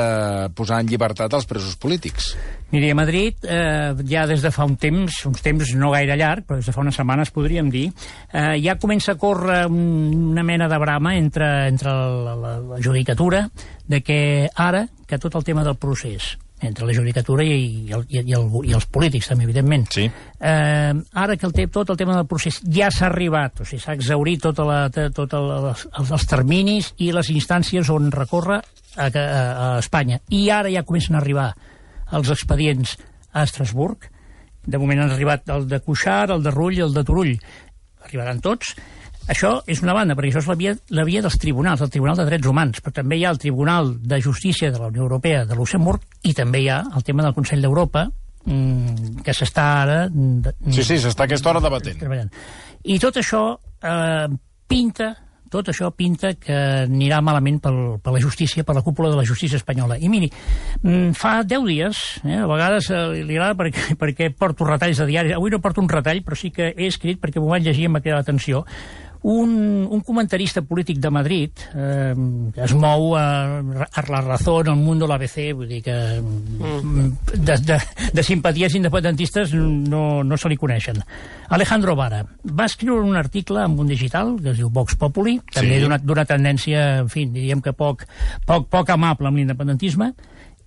posar 0.54 0.78
en 0.80 0.86
llibertat 0.86 1.34
els 1.34 1.48
presos 1.50 1.74
polítics. 1.74 2.36
Miri, 2.70 2.90
a 2.90 2.98
Madrid, 2.98 3.42
eh, 3.42 3.94
ja 4.06 4.26
des 4.26 4.42
de 4.42 4.54
fa 4.54 4.64
un 4.64 4.76
temps, 4.76 5.18
uns 5.26 5.42
temps 5.42 5.74
no 5.74 5.90
gaire 5.90 6.16
llarg, 6.16 6.46
però 6.46 6.60
des 6.60 6.70
de 6.70 6.74
fa 6.74 6.84
unes 6.84 6.94
setmanes 6.94 7.34
podríem 7.34 7.70
dir, 7.74 7.90
eh, 8.32 8.54
ja 8.62 8.78
comença 8.78 9.12
a 9.12 9.18
córrer 9.18 9.66
una 9.66 10.46
mena 10.46 10.68
de 10.68 10.78
brama 10.78 11.16
entre, 11.16 11.66
entre 11.66 11.90
la, 11.90 12.36
la, 12.36 12.56
la 12.60 12.82
judicatura 12.82 13.48
de 13.86 14.02
que 14.02 14.48
ara, 14.54 14.86
que 15.06 15.18
tot 15.18 15.34
el 15.34 15.44
tema 15.44 15.64
del 15.64 15.74
procés 15.74 16.36
entre 16.60 16.86
la 16.86 16.94
judicatura 16.96 17.44
i, 17.44 17.56
i, 17.86 17.92
el, 17.92 18.04
i, 18.08 18.22
el, 18.32 18.46
i 18.64 18.72
els 18.76 18.86
polítics, 18.88 19.28
també, 19.28 19.44
evidentment. 19.44 19.84
Sí. 19.92 20.06
Eh, 20.06 20.92
ara 21.22 21.36
que 21.36 21.46
el, 21.48 21.54
tot 21.72 21.92
el 21.92 21.98
tema 22.00 22.16
del 22.16 22.28
procés 22.30 22.62
ja 22.64 22.88
s'ha 22.92 23.10
arribat, 23.10 23.60
o 23.60 23.68
sigui, 23.68 23.82
s'ha 23.82 23.96
exaurit 23.96 24.42
tot, 24.46 24.62
la, 24.64 24.86
tot 24.90 25.36
el, 25.36 25.50
els, 25.72 25.86
els 26.00 26.26
terminis 26.30 26.92
i 27.04 27.12
les 27.12 27.30
instàncies 27.34 27.92
on 27.92 28.10
recorre 28.14 28.62
a, 28.62 29.06
a, 29.06 29.08
a 29.12 29.70
Espanya. 29.82 30.22
I 30.32 30.48
ara 30.50 30.72
ja 30.72 30.86
comencen 30.88 31.18
a 31.18 31.20
arribar 31.20 31.50
els 32.16 32.32
expedients 32.32 32.96
a 33.32 33.44
Estrasburg. 33.44 34.08
De 34.66 34.80
moment 34.80 35.04
han 35.04 35.12
arribat 35.14 35.48
el 35.52 35.68
de 35.68 35.80
Cuixart, 35.84 36.32
el 36.32 36.42
de 36.42 36.54
Rull 36.54 36.80
i 36.80 36.84
el 36.86 36.96
de 36.96 37.04
Turull. 37.06 37.34
Arribaran 38.06 38.40
tots 38.40 38.72
Això 39.26 39.56
és 39.66 39.82
una 39.82 39.94
banda, 39.96 40.14
perquè 40.14 40.30
això 40.30 40.42
és 40.44 40.48
la 40.50 40.54
via, 40.58 40.74
la 40.94 41.04
via 41.06 41.22
dels 41.24 41.38
tribunals, 41.42 41.82
el 41.82 41.90
Tribunal 41.90 42.18
de 42.20 42.26
Drets 42.28 42.46
Humans, 42.46 42.82
però 42.82 42.94
també 43.00 43.18
hi 43.18 43.24
ha 43.26 43.32
el 43.34 43.40
Tribunal 43.42 43.96
de 43.98 44.20
Justícia 44.22 44.70
de 44.70 44.78
la 44.78 44.92
Unió 44.92 45.02
Europea 45.02 45.44
de 45.44 45.58
Luxemburg 45.58 46.06
i 46.22 46.34
també 46.36 46.62
hi 46.62 46.70
ha 46.70 46.80
el 46.94 47.04
tema 47.04 47.26
del 47.26 47.34
Consell 47.34 47.64
d'Europa, 47.64 48.06
mm, 48.44 49.20
que 49.26 49.34
s'està 49.34 49.66
ara... 49.82 50.00
mm, 50.08 50.70
Sí, 50.70 50.84
sí, 50.86 51.00
s'està 51.02 51.26
a 51.26 51.30
aquesta 51.30 51.50
hora 51.50 51.64
debatent. 51.64 51.98
treballant. 51.98 52.30
I 52.84 53.00
tot 53.02 53.18
això 53.18 53.48
eh, 53.82 54.28
pinta 54.70 55.16
tot 55.50 55.68
això 55.70 55.90
pinta 55.94 56.32
que 56.40 56.56
anirà 56.84 57.20
malament 57.24 57.60
pel, 57.62 57.76
per 58.02 58.12
la 58.14 58.20
justícia, 58.22 58.64
per 58.66 58.74
la 58.76 58.82
cúpula 58.82 59.12
de 59.12 59.18
la 59.20 59.24
justícia 59.24 59.58
espanyola. 59.60 59.98
I 59.98 60.08
miri, 60.10 60.30
mm, 60.82 61.14
fa 61.14 61.42
10 61.44 61.64
dies, 61.66 62.02
eh, 62.24 62.40
a 62.42 62.46
vegades 62.50 62.90
eh, 62.90 63.22
li 63.22 63.36
agrada 63.38 63.54
perquè, 63.54 63.96
perquè 64.00 64.30
porto 64.34 64.66
retalls 64.66 64.98
de 64.98 65.06
diaris, 65.06 65.36
avui 65.36 65.50
no 65.50 65.62
porto 65.62 65.80
un 65.80 65.88
retall, 65.88 66.22
però 66.26 66.36
sí 66.36 66.50
que 66.50 66.72
he 66.76 66.90
escrit 66.90 67.20
perquè 67.22 67.40
m'ho 67.40 67.52
vaig 67.52 67.66
llegir 67.66 67.86
i 67.86 67.88
m'ha 67.88 68.02
cridat 68.02 68.24
l'atenció, 68.24 68.64
un, 69.22 69.86
un 69.90 70.00
comentarista 70.00 70.62
polític 70.62 70.98
de 70.98 71.10
Madrid 71.10 71.50
eh, 71.74 72.14
que 72.54 72.62
es 72.64 72.74
mou 72.74 73.16
a, 73.16 73.58
a 73.60 74.04
la 74.10 74.20
raó 74.20 74.60
en 74.60 74.72
el 74.74 74.78
món 74.80 75.00
de 75.00 75.08
l'ABC, 75.08 75.38
vull 75.56 75.70
dir 75.70 75.82
que 75.86 75.96
mm. 76.20 77.08
de, 77.34 77.56
de, 77.66 77.78
de 78.12 78.22
simpaties 78.26 78.76
independentistes 78.78 79.54
no, 79.54 80.22
no 80.24 80.36
se 80.36 80.48
li 80.48 80.56
coneixen. 80.56 81.02
Alejandro 81.48 81.96
Vara 81.96 82.22
va 82.44 82.68
escriure 82.68 83.02
un 83.02 83.16
article 83.16 83.64
en 83.64 83.78
un 83.78 83.88
digital 83.88 84.36
que 84.42 84.52
es 84.52 84.60
diu 84.60 84.70
Vox 84.70 84.96
Populi, 84.96 85.40
també 85.52 85.76
Sí. 85.76 85.90
d'una 86.02 86.24
tendència, 86.24 86.86
en 87.02 87.10
fi, 87.12 87.26
diríem 87.30 87.60
que 87.62 87.72
poc, 87.76 88.06
poc, 88.46 88.68
poc 88.72 88.90
amable 88.90 89.28
amb 89.28 89.38
l'independentisme, 89.38 90.12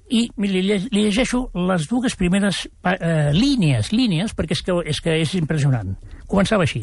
i 0.10 0.26
li, 0.42 0.62
li 0.66 1.04
llegeixo 1.06 1.50
les 1.70 1.88
dues 1.90 2.16
primeres 2.18 2.64
eh, 2.84 3.30
línies, 3.36 3.92
línies, 3.94 4.34
perquè 4.36 4.58
és 4.58 4.64
que, 4.66 4.78
és 4.90 5.02
que 5.06 5.18
és 5.22 5.36
impressionant. 5.38 5.94
Començava 6.30 6.66
així. 6.66 6.82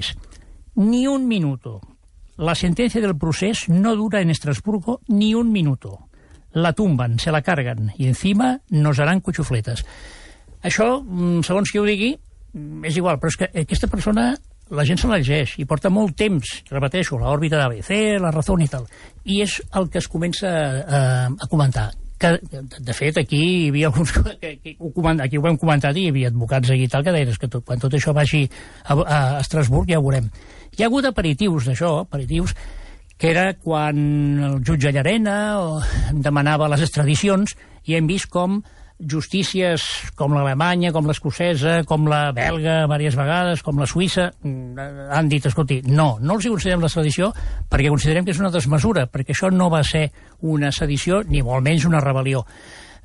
Ni 0.76 1.06
un 1.06 1.26
minuto. 1.26 1.80
La 2.36 2.54
sentencia 2.54 3.00
del 3.00 3.16
procés 3.16 3.68
no 3.68 3.94
dura 3.96 4.20
en 4.20 4.30
Estrasburgo 4.30 5.00
ni 5.08 5.34
un 5.34 5.50
minuto. 5.50 5.98
La 6.52 6.74
tumban, 6.74 7.18
se 7.18 7.32
la 7.32 7.42
cargan 7.42 7.92
y 7.96 8.06
encima 8.06 8.60
nos 8.68 8.98
harán 8.98 9.20
cuchufletes. 9.20 9.86
Això, 10.62 11.02
mm, 11.02 11.40
segons 11.42 11.70
qui 11.70 11.78
ho 11.78 11.84
digui, 11.84 12.18
mm, 12.52 12.84
és 12.84 12.96
igual, 12.96 13.18
però 13.18 13.28
és 13.28 13.36
que 13.36 13.50
aquesta 13.62 13.88
persona 13.88 14.36
la 14.68 14.84
gent 14.84 14.98
se 14.98 15.08
llegeix 15.08 15.58
i 15.58 15.64
porta 15.64 15.88
molt 15.88 16.16
temps, 16.16 16.62
repeteixo, 16.70 17.16
l'òrbita 17.16 17.56
d'ABC, 17.56 18.18
la 18.20 18.30
raó 18.30 18.58
i 18.60 18.68
tal, 18.68 18.86
i 19.24 19.40
és 19.42 19.62
el 19.72 19.88
que 19.88 19.98
es 19.98 20.08
comença 20.08 20.48
a, 20.48 21.26
a 21.26 21.46
comentar 21.48 21.92
que, 22.18 22.38
de, 22.80 22.94
fet, 22.96 23.18
aquí 23.20 23.38
hi 23.38 23.68
havia 23.68 23.90
alguns 23.90 24.12
que, 24.40 24.56
que 24.62 24.76
ho 24.78 25.08
aquí 25.20 25.38
ho 25.38 25.46
hem 25.46 25.58
comentat 25.60 25.96
i 25.96 26.06
hi 26.06 26.08
havia 26.12 26.28
advocats 26.32 26.70
aquí 26.70 26.84
i 26.84 26.88
tal 26.88 27.04
que 27.04 27.12
deien 27.12 27.28
"És 27.28 27.38
que 27.38 27.48
tot, 27.48 27.64
quan 27.64 27.78
tot 27.78 27.92
això 27.92 28.14
vagi 28.14 28.48
a, 28.84 28.94
a 28.94 29.40
Estrasburg 29.40 29.88
ja 29.88 29.98
ho 29.98 30.02
veurem. 30.02 30.30
Hi 30.76 30.84
ha 30.84 30.90
hagut 30.90 31.06
aperitius 31.08 31.64
d'això, 31.70 32.02
aperitius, 32.02 32.52
que 33.16 33.30
era 33.30 33.46
quan 33.56 33.96
el 34.44 34.58
jutge 34.60 34.90
Llarena 34.92 35.36
demanava 36.12 36.68
les 36.68 36.82
extradicions 36.84 37.54
i 37.88 37.96
hem 37.96 38.10
vist 38.10 38.28
com 38.28 38.58
justícies 39.00 39.86
com 40.16 40.36
l'alemanya, 40.36 40.92
com 40.92 41.08
l'escocesa, 41.08 41.78
com 41.88 42.04
la 42.12 42.30
belga 42.36 42.82
diverses 42.84 43.16
vegades, 43.16 43.64
com 43.64 43.80
la 43.80 43.88
suïssa, 43.88 44.30
mm, 44.42 45.08
han 45.16 45.32
dit, 45.32 45.48
escolti, 45.48 45.80
no, 45.88 46.18
no 46.20 46.36
els 46.36 46.44
hi 46.44 46.52
considerem 46.52 46.84
la 46.84 46.92
sedició 46.92 47.32
perquè 47.72 47.88
considerem 47.88 48.28
que 48.28 48.36
és 48.36 48.40
una 48.44 48.52
desmesura, 48.52 49.06
perquè 49.08 49.32
això 49.32 49.50
no 49.52 49.72
va 49.72 49.80
ser 49.84 50.10
una 50.42 50.72
sedició 50.72 51.22
ni 51.24 51.40
molt 51.40 51.64
menys 51.64 51.88
una 51.88 52.04
rebel·lió. 52.04 52.44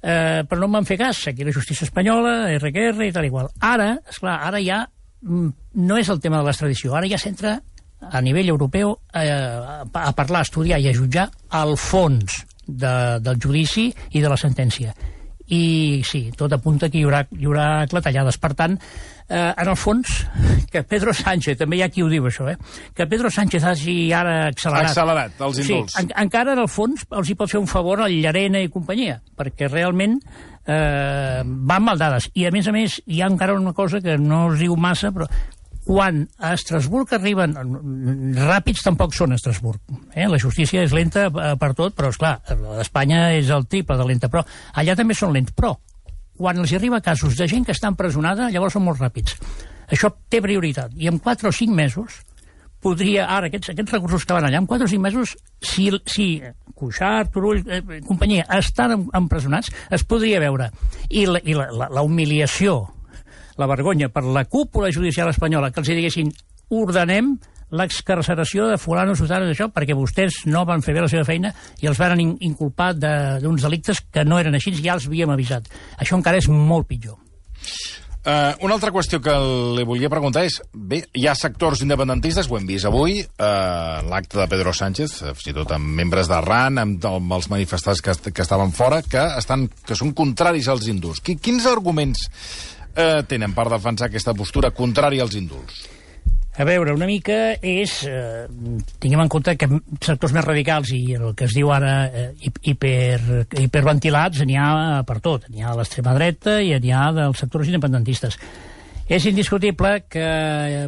Eh, 0.01 0.43
però 0.43 0.59
no 0.59 0.67
em 0.67 0.81
van 0.81 0.87
fer 0.91 0.99
cas, 0.99 1.27
aquí 1.29 1.47
la 1.47 1.55
justícia 1.55 1.85
espanyola, 1.85 2.51
RQR 2.57 3.07
i 3.07 3.13
tal 3.15 3.31
igual. 3.31 3.47
Ara, 3.61 3.93
esclar, 4.09 4.41
ara 4.43 4.59
ja 4.59 4.89
no 5.21 5.97
és 5.97 6.09
el 6.09 6.19
tema 6.19 6.39
de 6.39 6.47
l'extradició, 6.47 6.95
ara 6.97 7.09
ja 7.09 7.19
s'entra 7.21 7.59
a 8.01 8.21
nivell 8.21 8.49
europeu 8.49 8.95
eh, 9.13 9.29
a, 9.29 10.11
parlar, 10.17 10.41
a 10.41 10.47
estudiar 10.47 10.81
i 10.81 10.89
a 10.89 10.95
jutjar 10.95 11.29
el 11.61 11.75
fons 11.77 12.41
de, 12.65 13.19
del 13.21 13.37
judici 13.41 13.91
i 14.11 14.21
de 14.21 14.29
la 14.31 14.39
sentència. 14.39 14.93
I 15.51 15.99
sí, 16.07 16.29
tot 16.37 16.53
apunta 16.55 16.87
que 16.87 17.01
hi 17.01 17.03
haurà, 17.03 17.25
hi 17.35 17.47
haurà 17.49 17.65
clatellades. 17.91 18.37
Per 18.39 18.53
tant, 18.55 18.77
eh, 19.27 19.51
en 19.51 19.67
el 19.67 19.75
fons, 19.75 20.13
que 20.71 20.83
Pedro 20.87 21.13
Sánchez, 21.13 21.57
també 21.59 21.77
hi 21.77 21.83
ha 21.83 21.89
qui 21.91 22.05
ho 22.05 22.07
diu 22.11 22.29
això, 22.29 22.47
eh, 22.51 22.55
que 22.95 23.07
Pedro 23.11 23.29
Sánchez 23.29 23.65
hagi 23.67 23.95
ara 24.15 24.37
accelerat... 24.47 24.93
Accelerat, 24.93 25.43
els 25.43 25.59
indults. 25.65 25.97
Sí, 25.97 26.05
en, 26.05 26.13
encara 26.23 26.55
en 26.55 26.63
el 26.63 26.71
fons 26.71 27.03
els 27.19 27.29
hi 27.29 27.35
pot 27.35 27.51
fer 27.51 27.59
un 27.59 27.67
favor 27.67 28.05
al 28.05 28.15
Llarena 28.15 28.63
i 28.63 28.71
companyia, 28.71 29.19
perquè 29.37 29.67
realment 29.67 30.17
eh, 30.21 30.50
van 30.65 31.83
mal 31.83 31.97
dades. 31.97 32.29
I 32.37 32.45
a 32.45 32.51
més 32.53 32.67
a 32.69 32.75
més 32.75 32.99
hi 33.07 33.21
ha 33.21 33.29
encara 33.31 33.57
una 33.57 33.73
cosa 33.73 34.01
que 34.01 34.17
no 34.21 34.51
es 34.53 34.59
diu 34.61 34.75
massa, 34.77 35.09
però 35.15 35.27
quan 35.85 36.27
a 36.37 36.53
Estrasburg 36.53 37.13
arriben 37.17 37.55
ràpids 38.37 38.83
tampoc 38.85 39.15
són 39.17 39.33
a 39.33 39.39
Estrasburg 39.39 39.81
eh? 40.13 40.27
la 40.29 40.39
justícia 40.39 40.83
és 40.85 40.93
lenta 40.93 41.25
eh, 41.27 41.53
per 41.59 41.71
tot 41.77 41.95
però 41.97 42.11
esclar, 42.13 42.35
la 42.49 42.77
d'Espanya 42.77 43.31
és 43.37 43.49
el 43.49 43.65
triple 43.65 43.97
de 43.97 44.05
lenta 44.05 44.29
però 44.29 44.43
allà 44.77 44.95
també 44.97 45.17
són 45.17 45.33
lents 45.33 45.55
però 45.57 45.73
quan 46.37 46.61
els 46.61 46.73
arriba 46.77 47.01
casos 47.01 47.37
de 47.37 47.49
gent 47.49 47.65
que 47.65 47.73
està 47.73 47.89
empresonada 47.89 48.51
llavors 48.53 48.77
són 48.77 48.85
molt 48.85 49.01
ràpids 49.01 49.37
això 49.91 50.13
té 50.29 50.41
prioritat 50.43 50.93
i 50.95 51.09
en 51.09 51.17
4 51.19 51.49
o 51.49 51.55
5 51.55 51.73
mesos 51.75 52.21
podria, 52.81 53.27
ara, 53.29 53.47
aquests, 53.51 53.69
aquests 53.75 53.93
recursos 53.93 54.25
que 54.25 54.33
van 54.33 54.47
allà, 54.47 54.57
en 54.61 54.65
4 54.69 54.85
o 54.87 54.89
5 54.89 55.01
mesos, 55.01 55.35
si, 55.61 55.89
si 56.09 56.41
Cuixart, 56.75 57.31
Turull, 57.33 57.61
eh, 57.69 57.81
companyia, 58.07 58.47
estan 58.57 58.91
em- 58.95 59.07
empresonats, 59.13 59.69
es 59.93 60.03
podria 60.03 60.39
veure. 60.41 60.71
I 61.09 61.27
la, 61.29 61.41
i 61.45 61.53
la, 61.53 61.69
la, 61.71 61.89
la 61.93 62.01
humiliació, 62.01 62.79
la 63.61 63.67
vergonya 63.69 64.09
per 64.09 64.23
la 64.25 64.45
cúpula 64.45 64.89
judicial 64.91 65.29
espanyola, 65.29 65.69
que 65.71 65.81
els 65.83 65.91
diguessin 65.93 66.31
ordenem 66.73 67.35
l'excarceració 67.71 68.65
de 68.67 68.77
fulano, 68.81 69.13
sutano, 69.15 69.45
d'això, 69.47 69.69
perquè 69.71 69.95
vostès 69.95 70.41
no 70.49 70.65
van 70.67 70.81
fer 70.83 70.91
bé 70.97 71.05
la 71.05 71.07
seva 71.11 71.23
feina 71.23 71.53
i 71.79 71.87
els 71.87 71.99
van 72.01 72.19
in 72.19 72.33
inculpar 72.43 72.93
de- 72.97 73.39
d'uns 73.43 73.61
delictes 73.63 74.01
que 74.11 74.25
no 74.25 74.39
eren 74.41 74.55
així, 74.57 74.73
ja 74.83 74.97
els 74.97 75.05
havíem 75.07 75.29
avisat. 75.31 75.69
Això 75.97 76.17
encara 76.17 76.37
és 76.41 76.49
molt 76.51 76.87
pitjor. 76.89 77.15
Uh, 78.21 78.53
una 78.61 78.75
altra 78.77 78.91
qüestió 78.93 79.17
que 79.17 79.33
li 79.73 79.81
volia 79.81 80.09
preguntar 80.13 80.43
és, 80.45 80.59
bé, 80.77 80.99
hi 81.17 81.23
ha 81.25 81.33
sectors 81.33 81.79
independentistes, 81.81 82.45
ho 82.45 82.57
hem 82.59 82.67
vist 82.69 82.85
avui, 82.85 83.15
uh, 83.25 84.03
l'acte 84.05 84.37
de 84.37 84.45
Pedro 84.51 84.73
Sánchez, 84.77 85.15
eh, 85.23 85.31
fins 85.33 85.49
i 85.49 85.55
tot 85.57 85.73
amb 85.73 85.89
membres 85.97 86.29
d'Arran, 86.29 86.77
amb, 86.77 87.07
amb 87.09 87.33
els 87.33 87.49
manifestants 87.49 88.03
que, 88.05 88.13
que 88.29 88.45
estaven 88.45 88.75
fora, 88.77 88.99
que, 89.01 89.23
estan, 89.41 89.65
que 89.87 89.97
són 89.97 90.13
contraris 90.13 90.69
als 90.69 90.85
indults. 90.91 91.23
Qui, 91.25 91.39
quins 91.41 91.65
arguments 91.65 92.27
uh, 92.93 93.23
tenen 93.25 93.57
per 93.57 93.71
defensar 93.73 94.11
aquesta 94.11 94.37
postura 94.37 94.69
contrària 94.69 95.25
als 95.25 95.39
indults? 95.41 95.81
A 96.59 96.65
veure, 96.67 96.91
una 96.91 97.07
mica 97.07 97.53
és... 97.63 98.01
Eh, 98.03 98.43
tinguem 98.99 99.21
en 99.23 99.29
compte 99.31 99.53
que 99.55 99.69
sectors 100.03 100.33
més 100.35 100.43
radicals 100.43 100.91
i 100.91 101.13
el 101.15 101.29
que 101.37 101.45
es 101.47 101.53
diu 101.55 101.71
ara 101.71 101.93
eh, 102.11 102.25
hi- 102.43 102.51
hiper, 102.73 103.45
hiperventilats 103.61 104.43
n'hi 104.43 104.57
ha 104.59 104.99
per 105.07 105.21
tot. 105.23 105.47
N'hi 105.49 105.63
ha 105.63 105.71
a 105.71 105.77
l'extrema 105.79 106.13
dreta 106.17 106.57
i 106.61 106.73
n'hi 106.75 106.91
ha 106.91 107.05
dels 107.15 107.39
sectors 107.39 107.71
independentistes. 107.71 108.35
És 109.11 109.25
indiscutible 109.27 109.93
que, 110.11 110.21
eh, 110.23 110.85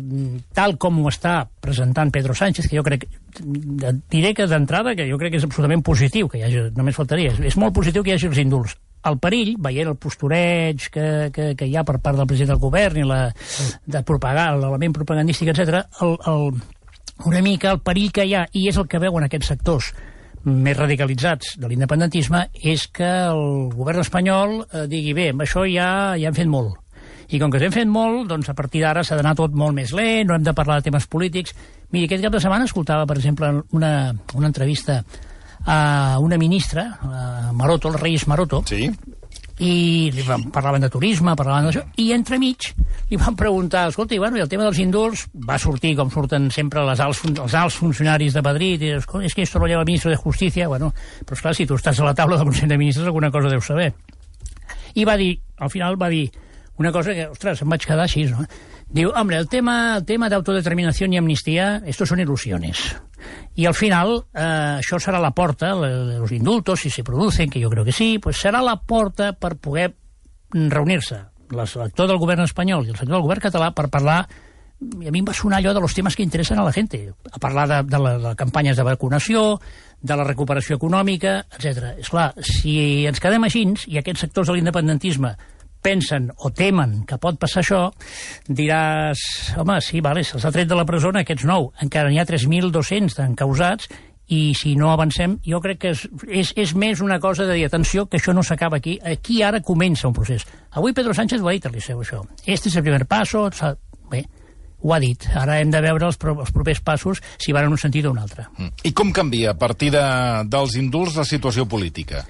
tal 0.55 0.75
com 0.79 0.99
ho 1.01 1.09
està 1.11 1.41
presentant 1.63 2.11
Pedro 2.11 2.35
Sánchez, 2.35 2.67
que 2.67 2.77
jo 2.77 2.83
crec... 2.83 3.07
Diré 4.11 4.33
que 4.35 4.45
d'entrada 4.51 4.93
que 4.99 5.07
jo 5.09 5.17
crec 5.19 5.33
que 5.33 5.39
és 5.41 5.47
absolutament 5.47 5.81
positiu, 5.83 6.27
que 6.31 6.39
hi 6.39 6.45
hagi, 6.47 6.67
només 6.75 6.95
faltaria, 6.99 7.31
és, 7.33 7.39
és 7.53 7.57
molt 7.59 7.73
positiu 7.75 8.03
que 8.03 8.11
hi 8.11 8.17
hagi 8.19 8.29
els 8.29 8.43
indults. 8.43 8.75
El 9.09 9.17
perill, 9.19 9.55
veient 9.59 9.89
el 9.91 9.97
postureig 9.99 10.87
que, 10.93 11.07
que, 11.35 11.49
que 11.59 11.67
hi 11.67 11.75
ha 11.75 11.83
per 11.87 11.97
part 12.03 12.19
del 12.19 12.29
president 12.29 12.53
del 12.53 12.61
govern 12.63 13.01
i 13.01 13.07
la, 13.07 13.19
de 13.85 14.03
propagar 14.07 14.53
l'element 14.55 14.95
propagandístic, 14.95 15.51
etc, 15.51 15.83
el, 16.05 16.15
el, 16.31 16.53
una 17.25 17.41
mica 17.43 17.73
el 17.75 17.81
perill 17.83 18.13
que 18.15 18.25
hi 18.27 18.35
ha, 18.37 18.45
i 18.55 18.67
és 18.71 18.79
el 18.79 18.87
que 18.87 19.01
veuen 19.03 19.27
aquests 19.27 19.51
sectors 19.53 19.91
més 20.43 20.75
radicalitzats 20.75 21.57
de 21.59 21.69
l'independentisme, 21.71 22.47
és 22.59 22.87
que 22.91 23.09
el 23.29 23.69
govern 23.71 24.03
espanyol 24.03 24.57
eh, 24.65 24.87
digui, 24.91 25.13
bé, 25.15 25.29
amb 25.31 25.45
això 25.45 25.63
ja, 25.69 26.15
ja 26.19 26.29
hem 26.29 26.39
fet 26.39 26.49
molt. 26.51 26.79
I 27.33 27.39
com 27.39 27.51
que 27.51 27.61
s'hem 27.61 27.73
fet 27.73 27.87
molt, 27.89 28.27
doncs 28.29 28.49
a 28.51 28.55
partir 28.57 28.83
d'ara 28.83 29.05
s'ha 29.05 29.15
d'anar 29.17 29.33
tot 29.39 29.55
molt 29.55 29.75
més 29.75 29.93
lent, 29.95 30.27
no 30.27 30.35
hem 30.35 30.43
de 30.43 30.53
parlar 30.53 30.81
de 30.81 30.89
temes 30.89 31.07
polítics. 31.07 31.55
Miri, 31.95 32.09
aquest 32.09 32.25
cap 32.25 32.35
de 32.35 32.41
setmana 32.43 32.67
escoltava, 32.67 33.07
per 33.09 33.17
exemple, 33.17 33.49
una, 33.71 33.93
una 34.35 34.49
entrevista 34.51 34.99
a 35.65 36.17
una 36.19 36.37
ministra, 36.37 36.99
a 37.01 37.51
Maroto, 37.53 37.89
el 37.89 37.99
Reis 37.99 38.27
Maroto, 38.27 38.63
Sí? 38.67 38.89
i 39.59 40.09
li 40.11 40.23
van, 40.25 40.47
parlaven 40.51 40.81
de 40.81 40.89
turisme, 40.89 41.35
parlaven 41.37 41.67
d'això, 41.69 41.83
i 42.01 42.07
entremig 42.11 42.71
li 43.11 43.17
van 43.21 43.35
preguntar, 43.37 43.87
escolta, 43.91 44.15
i, 44.15 44.17
bueno, 44.17 44.35
i 44.37 44.41
el 44.41 44.49
tema 44.49 44.63
dels 44.65 44.79
indults 44.81 45.27
va 45.47 45.59
sortir, 45.61 45.93
com 45.95 46.09
surten 46.09 46.49
sempre 46.51 46.81
les 46.87 46.99
alts, 46.99 47.21
els 47.29 47.53
alts 47.53 47.77
funcionaris 47.77 48.33
de 48.33 48.41
Madrid, 48.41 48.81
i 48.81 48.89
dius, 48.89 49.03
"Escolta, 49.03 49.27
és 49.27 49.35
que 49.35 49.43
esto 49.43 49.59
lo 49.59 49.67
lleva 49.67 49.81
el 49.81 49.85
ministro 49.85 50.09
de 50.09 50.17
Justícia, 50.17 50.67
bueno, 50.67 50.91
però 51.23 51.33
esclar, 51.33 51.53
si 51.55 51.67
tu 51.67 51.75
estàs 51.75 51.99
a 51.99 52.03
la 52.03 52.15
taula 52.15 52.37
del 52.37 52.45
Consell 52.47 52.67
de 52.69 52.77
Ministres 52.77 53.05
alguna 53.05 53.29
cosa 53.29 53.47
deus 53.47 53.65
saber. 53.65 53.93
I 54.95 55.05
va 55.05 55.15
dir, 55.17 55.39
al 55.57 55.69
final 55.69 56.01
va 56.01 56.09
dir 56.09 56.31
una 56.77 56.91
cosa 56.91 57.13
que, 57.13 57.27
ostres, 57.27 57.61
em 57.61 57.69
vaig 57.69 57.85
quedar 57.85 58.03
així, 58.03 58.25
no? 58.25 58.45
Diu, 58.89 59.11
hombre, 59.15 59.37
el 59.37 59.49
tema, 59.49 59.97
el 59.97 60.05
tema 60.05 60.29
de 60.29 60.35
autodeterminación 60.35 61.13
y 61.13 61.17
amnistía, 61.17 61.81
esto 61.85 62.05
son 62.05 62.19
ilusiones. 62.19 62.95
Y 63.55 63.65
al 63.65 63.73
final, 63.73 64.25
eh, 64.33 64.79
això 64.81 64.99
serà 64.99 65.19
la 65.21 65.31
porta, 65.31 65.73
los 65.73 66.31
indultos, 66.31 66.81
si 66.81 66.89
se 66.89 67.03
producen, 67.03 67.49
que 67.49 67.61
jo 67.63 67.69
crec 67.69 67.85
que 67.85 67.95
sí, 67.95 68.19
pues 68.19 68.37
serà 68.37 68.61
la 68.61 68.75
porta 68.81 69.33
per 69.33 69.55
poder 69.57 69.93
reunir-se 70.53 71.21
el 71.53 71.67
sector 71.67 72.07
del 72.07 72.17
govern 72.17 72.43
espanyol 72.43 72.85
i 72.85 72.91
el 72.93 72.97
sector 72.97 73.15
del 73.15 73.25
govern 73.25 73.43
català 73.43 73.69
per 73.75 73.89
parlar 73.93 74.23
i 74.83 75.07
a 75.07 75.13
mi 75.13 75.21
em 75.21 75.27
va 75.27 75.35
sonar 75.35 75.61
allò 75.61 75.73
de 75.73 75.79
los 75.79 75.93
temes 75.95 76.15
que 76.15 76.25
interessen 76.25 76.59
a 76.59 76.63
la 76.65 76.73
gent, 76.73 76.89
a 77.31 77.39
parlar 77.39 77.67
de, 77.69 77.77
de, 77.87 77.99
la, 77.99 78.17
de 78.19 78.35
campanyes 78.35 78.75
de 78.75 78.83
vacunació, 78.83 79.59
de 80.01 80.15
la 80.19 80.25
recuperació 80.27 80.75
econòmica, 80.75 81.37
etc. 81.55 81.93
És 82.01 82.09
clar, 82.11 82.33
si 82.43 83.05
ens 83.07 83.21
quedem 83.23 83.47
així 83.47 83.63
i 83.87 83.99
aquests 84.01 84.25
sectors 84.25 84.49
de 84.49 84.57
l'independentisme 84.57 85.35
pensen 85.83 86.31
o 86.37 86.51
temen 86.55 87.01
que 87.09 87.19
pot 87.21 87.37
passar 87.41 87.61
això, 87.61 87.83
diràs, 88.47 89.19
home, 89.59 89.77
sí, 89.83 90.01
vale, 90.01 90.23
se'ls 90.23 90.47
ha 90.47 90.53
tret 90.55 90.69
de 90.69 90.79
la 90.79 90.87
presó 90.87 91.11
aquests 91.13 91.45
nou, 91.45 91.71
encara 91.83 92.09
n'hi 92.09 92.21
ha 92.21 92.27
3.200 92.29 93.19
encausats, 93.27 93.91
i 94.33 94.53
si 94.55 94.75
no 94.79 94.89
avancem, 94.93 95.35
jo 95.45 95.59
crec 95.61 95.81
que 95.81 95.91
és, 95.91 96.05
és, 96.27 96.53
és 96.55 96.71
més 96.79 97.01
una 97.03 97.19
cosa 97.19 97.45
de 97.45 97.57
dir, 97.57 97.65
atenció, 97.67 98.05
que 98.07 98.17
això 98.17 98.33
no 98.33 98.43
s'acaba 98.43 98.79
aquí, 98.79 98.95
aquí 99.03 99.41
ara 99.43 99.61
comença 99.61 100.07
un 100.07 100.15
procés. 100.15 100.45
Avui 100.71 100.95
Pedro 100.95 101.13
Sánchez 101.13 101.43
ho 101.43 101.49
ha 101.49 101.55
dit 101.57 101.65
al 101.67 101.75
Liceu, 101.75 101.99
això. 102.01 102.23
Este 102.45 102.71
és 102.71 102.77
el 102.79 102.85
primer 102.87 103.03
passo, 103.09 103.49
bé, 104.09 104.23
ho 104.83 104.93
ha 104.93 104.99
dit. 104.99 105.27
Ara 105.35 105.59
hem 105.59 105.71
de 105.71 105.81
veure 105.83 106.07
els, 106.07 106.19
els 106.19 106.53
propers 106.55 106.81
passos 106.83 107.21
si 107.37 107.55
van 107.55 107.67
en 107.67 107.75
un 107.75 107.81
sentit 107.81 108.05
o 108.05 108.13
un 108.13 108.21
altre. 108.23 108.47
Mm. 108.57 108.71
I 108.89 108.93
com 108.95 109.11
canvia 109.15 109.51
a 109.53 109.59
partir 109.59 109.91
de, 109.95 110.03
dels 110.51 110.77
indults 110.79 111.19
la 111.19 111.27
situació 111.27 111.67
política? 111.69 112.23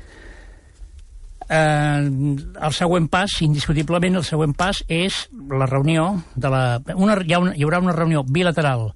Eh, 1.50 2.36
el 2.68 2.74
següent 2.76 3.10
pas, 3.12 3.40
indiscutiblement, 3.46 4.20
el 4.20 4.28
següent 4.28 4.54
pas 4.58 4.84
és 4.88 5.26
la 5.52 5.68
reunió 5.70 6.24
de 6.36 6.52
la... 6.52 6.64
Una, 6.96 7.18
hi, 7.22 7.34
ha 7.34 7.42
una, 7.44 7.56
hi 7.58 7.66
haurà 7.66 7.82
una 7.84 7.96
reunió 7.96 8.24
bilateral 8.24 8.90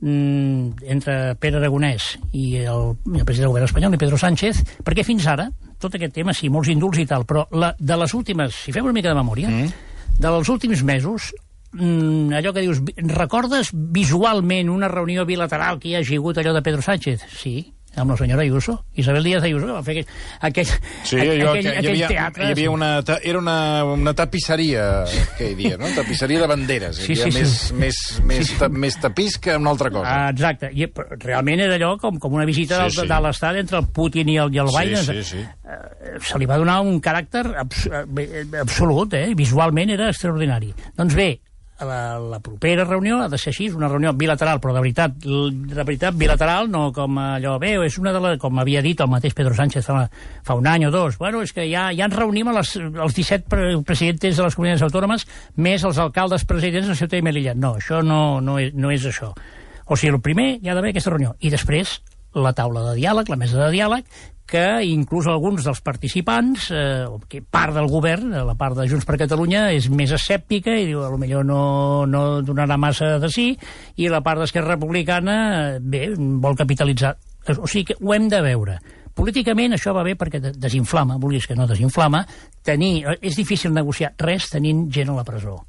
mm, 0.00 0.84
entre 0.96 1.16
Pere 1.40 1.60
Aragonès 1.60 2.14
i 2.32 2.60
el, 2.64 2.94
el 2.94 3.24
president 3.24 3.46
del 3.46 3.54
govern 3.54 3.68
espanyol, 3.68 3.96
i 3.96 4.02
Pedro 4.02 4.20
Sánchez, 4.20 4.62
perquè 4.84 5.06
fins 5.06 5.26
ara, 5.30 5.48
tot 5.80 5.96
aquest 5.96 6.14
tema, 6.16 6.34
sí, 6.36 6.50
molts 6.52 6.72
indults 6.72 7.00
i 7.02 7.08
tal, 7.08 7.26
però 7.28 7.46
la, 7.52 7.74
de 7.78 7.98
les 8.00 8.14
últimes, 8.16 8.62
si 8.66 8.74
fem 8.74 8.86
una 8.86 8.96
mica 8.96 9.12
de 9.12 9.18
memòria, 9.18 9.50
mm. 9.50 10.18
dels 10.22 10.50
últims 10.52 10.84
mesos, 10.86 11.32
mm, 11.72 12.34
allò 12.40 12.54
que 12.54 12.66
dius, 12.66 12.82
recordes 13.14 13.72
visualment 13.72 14.72
una 14.72 14.90
reunió 14.92 15.26
bilateral 15.28 15.80
que 15.80 15.92
hi 15.92 15.98
hagi 16.00 16.20
hagut 16.20 16.38
allò 16.38 16.54
de 16.56 16.62
Pedro 16.62 16.82
Sánchez? 16.82 17.26
Sí, 17.34 17.73
amb 17.96 18.10
la 18.10 18.16
senyora 18.16 18.42
Ayuso, 18.42 18.84
Isabel 18.94 19.24
Díaz 19.24 19.42
Ayuso, 19.44 19.66
que 19.66 19.72
va 19.72 19.82
fer 19.86 19.94
aquell, 19.98 20.08
aquell, 20.48 20.66
sí, 21.04 21.18
allò, 21.20 21.50
aquell, 21.52 21.62
que, 21.62 21.74
aquell 21.78 21.84
hi 21.84 21.92
havia, 21.92 22.08
teatre. 22.08 22.48
Hi 22.48 22.54
havia 22.56 22.70
una, 22.72 22.90
era 23.22 23.38
una, 23.38 23.56
una 23.94 24.14
tapisseria, 24.18 24.86
que 25.38 25.50
hi 25.50 25.54
havia, 25.54 25.78
no? 25.80 25.90
Tapisseria 25.94 26.40
de 26.42 26.48
banderes. 26.50 26.98
Sí, 26.98 27.14
hi 27.14 27.22
havia 27.22 27.32
sí, 27.32 27.38
més, 27.40 27.54
sí. 27.68 27.78
més, 27.78 28.00
més, 28.30 28.52
ta, 28.58 28.68
més 28.68 28.98
tapís 29.02 29.38
que 29.38 29.56
una 29.60 29.70
altra 29.74 29.92
cosa. 29.94 30.10
Ah, 30.10 30.30
exacte. 30.34 30.70
I, 30.74 30.90
realment 31.24 31.64
era 31.66 31.78
allò 31.78 31.94
com, 32.02 32.18
com 32.22 32.34
una 32.40 32.46
visita 32.48 32.82
Sí, 32.84 32.90
sí, 32.90 32.96
sí. 32.96 33.06
sí. 33.06 33.12
de 33.14 33.20
l'estat 33.28 33.62
entre 33.62 33.80
el 33.82 33.88
Putin 33.94 34.28
i 34.34 34.38
el, 34.42 34.54
i 34.54 34.62
el 34.62 34.68
sí, 34.70 34.76
Biden. 34.78 35.04
sí, 35.04 35.24
sí. 35.30 35.42
Eh, 35.64 36.18
se 36.22 36.38
li 36.38 36.46
va 36.50 36.58
donar 36.60 36.80
un 36.84 37.00
caràcter 37.04 37.46
abs 37.62 37.86
eh, 37.88 38.44
absolut, 38.60 39.14
eh? 39.14 39.28
visualment 39.38 39.94
era 39.94 40.10
extraordinari. 40.12 40.72
Doncs 40.98 41.14
bé, 41.18 41.28
la, 41.88 42.18
la 42.18 42.40
propera 42.44 42.84
reunió 42.84 43.20
ha 43.22 43.28
de 43.28 43.38
ser 43.40 43.52
així, 43.52 43.68
una 43.74 43.88
reunió 43.88 44.12
bilateral, 44.16 44.60
però 44.62 44.74
de 44.76 44.82
veritat, 44.84 45.16
de 45.20 45.84
veritat 45.84 46.16
bilateral, 46.18 46.70
no 46.70 46.88
com 46.94 47.18
allò, 47.20 47.56
bé, 47.62 47.74
és 47.86 47.98
una 48.00 48.12
de 48.14 48.22
les, 48.24 48.38
com 48.42 48.58
havia 48.62 48.82
dit 48.84 49.00
el 49.00 49.10
mateix 49.12 49.36
Pedro 49.36 49.54
Sánchez 49.56 49.86
fa, 49.86 50.04
fa 50.44 50.58
un 50.58 50.68
any 50.70 50.86
o 50.88 50.92
dos, 50.94 51.18
bueno, 51.20 51.42
és 51.44 51.54
que 51.56 51.66
ja, 51.70 51.88
ja 51.96 52.08
ens 52.08 52.16
reunim 52.16 52.50
a 52.50 52.56
les, 52.58 52.74
els 52.78 53.18
17 53.18 53.50
pre 53.50 53.68
presidents 53.86 54.40
de 54.40 54.46
les 54.46 54.56
comunitats 54.56 54.86
autònomes 54.86 55.26
més 55.56 55.84
els 55.84 56.00
alcaldes 56.02 56.46
presidents 56.48 56.90
de 56.90 56.96
Ciutat 56.98 57.20
i 57.20 57.24
Melilla. 57.24 57.54
No, 57.54 57.76
això 57.80 58.02
no, 58.04 58.40
no, 58.44 58.58
és, 58.62 58.74
no 58.74 58.92
és 58.94 59.06
això. 59.10 59.32
O 59.84 59.96
sigui, 59.96 60.14
el 60.14 60.22
primer 60.24 60.54
hi 60.56 60.70
ha 60.70 60.76
d'haver 60.76 60.94
aquesta 60.94 61.12
reunió. 61.12 61.34
I 61.44 61.52
després, 61.52 61.98
la 62.34 62.54
taula 62.56 62.82
de 62.88 62.96
diàleg, 62.98 63.28
la 63.30 63.38
mesa 63.40 63.60
de 63.60 63.70
diàleg, 63.74 64.06
que 64.46 64.82
inclús 64.84 65.26
alguns 65.26 65.64
dels 65.64 65.80
participants, 65.80 66.68
eh, 66.70 67.06
que 67.28 67.40
part 67.42 67.72
del 67.74 67.88
govern, 67.88 68.30
la 68.44 68.54
part 68.54 68.76
de 68.76 68.86
Junts 68.90 69.06
per 69.08 69.16
Catalunya, 69.18 69.70
és 69.72 69.88
més 69.88 70.12
escèptica 70.12 70.74
i 70.76 70.84
diu, 70.90 71.02
a 71.02 71.08
lo 71.08 71.18
millor 71.18 71.44
no, 71.48 72.04
no 72.06 72.42
donarà 72.44 72.76
massa 72.76 73.18
de 73.18 73.30
sí, 73.32 73.46
i 73.96 74.08
la 74.12 74.20
part 74.20 74.42
d'Esquerra 74.44 74.76
Republicana, 74.76 75.36
eh, 75.76 75.78
bé, 75.80 76.10
vol 76.16 76.56
capitalitzar. 76.56 77.16
O 77.58 77.66
sigui 77.66 77.84
que 77.92 77.96
ho 78.00 78.14
hem 78.14 78.28
de 78.28 78.40
veure. 78.44 78.78
Políticament 79.14 79.76
això 79.76 79.92
va 79.94 80.02
bé 80.02 80.16
perquè 80.18 80.40
de- 80.40 80.52
desinflama, 80.58 81.16
vulguis 81.22 81.46
que 81.46 81.54
no 81.56 81.68
desinflama, 81.70 82.26
tenir, 82.62 83.04
eh, 83.06 83.18
és 83.22 83.36
difícil 83.36 83.72
negociar 83.72 84.12
res 84.18 84.50
tenint 84.50 84.90
gent 84.92 85.08
a 85.10 85.20
la 85.20 85.24
presó 85.24 85.60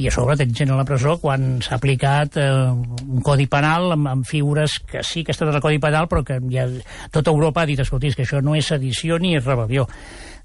i 0.00 0.08
a 0.08 0.14
sobre 0.14 0.36
tens 0.40 0.56
gent 0.56 0.72
a 0.72 0.78
la 0.78 0.86
presó 0.88 1.18
quan 1.20 1.58
s'ha 1.64 1.76
aplicat 1.76 2.38
eh, 2.40 2.48
un 2.48 3.20
codi 3.26 3.46
penal 3.52 3.92
amb, 3.96 4.08
amb 4.08 4.26
figures 4.28 4.78
que 4.88 5.04
sí 5.04 5.24
que 5.24 5.34
estan 5.34 5.52
al 5.52 5.60
codi 5.60 5.80
penal 5.82 6.08
però 6.08 6.24
que 6.24 6.38
ja, 6.52 6.66
tota 7.12 7.34
Europa 7.34 7.62
ha 7.62 7.68
dit 7.68 7.80
escolti, 7.80 8.14
que 8.16 8.24
això 8.24 8.40
no 8.44 8.56
és 8.56 8.72
sedició 8.72 9.20
ni 9.20 9.36
és 9.36 9.44
rebel·lió 9.44 9.86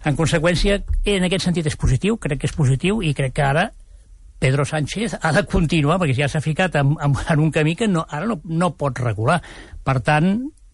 en 0.06 0.20
conseqüència, 0.20 0.82
en 1.16 1.26
aquest 1.26 1.48
sentit 1.48 1.72
és 1.72 1.80
positiu 1.80 2.20
crec 2.22 2.44
que 2.44 2.52
és 2.52 2.58
positiu 2.58 3.02
i 3.02 3.16
crec 3.16 3.38
que 3.40 3.48
ara 3.48 3.70
Pedro 4.40 4.66
Sánchez 4.68 5.16
ha 5.22 5.32
de 5.32 5.46
continuar 5.48 5.98
perquè 6.02 6.18
ja 6.20 6.28
s'ha 6.30 6.44
ficat 6.44 6.76
en, 6.76 6.98
en, 7.02 7.16
en 7.16 7.40
un 7.40 7.52
camí 7.56 7.76
que 7.80 7.88
no, 7.88 8.04
ara 8.10 8.28
no, 8.28 8.42
no 8.44 8.74
pot 8.76 9.00
regular. 9.00 9.40
Per 9.82 10.02
tant, 10.04 10.34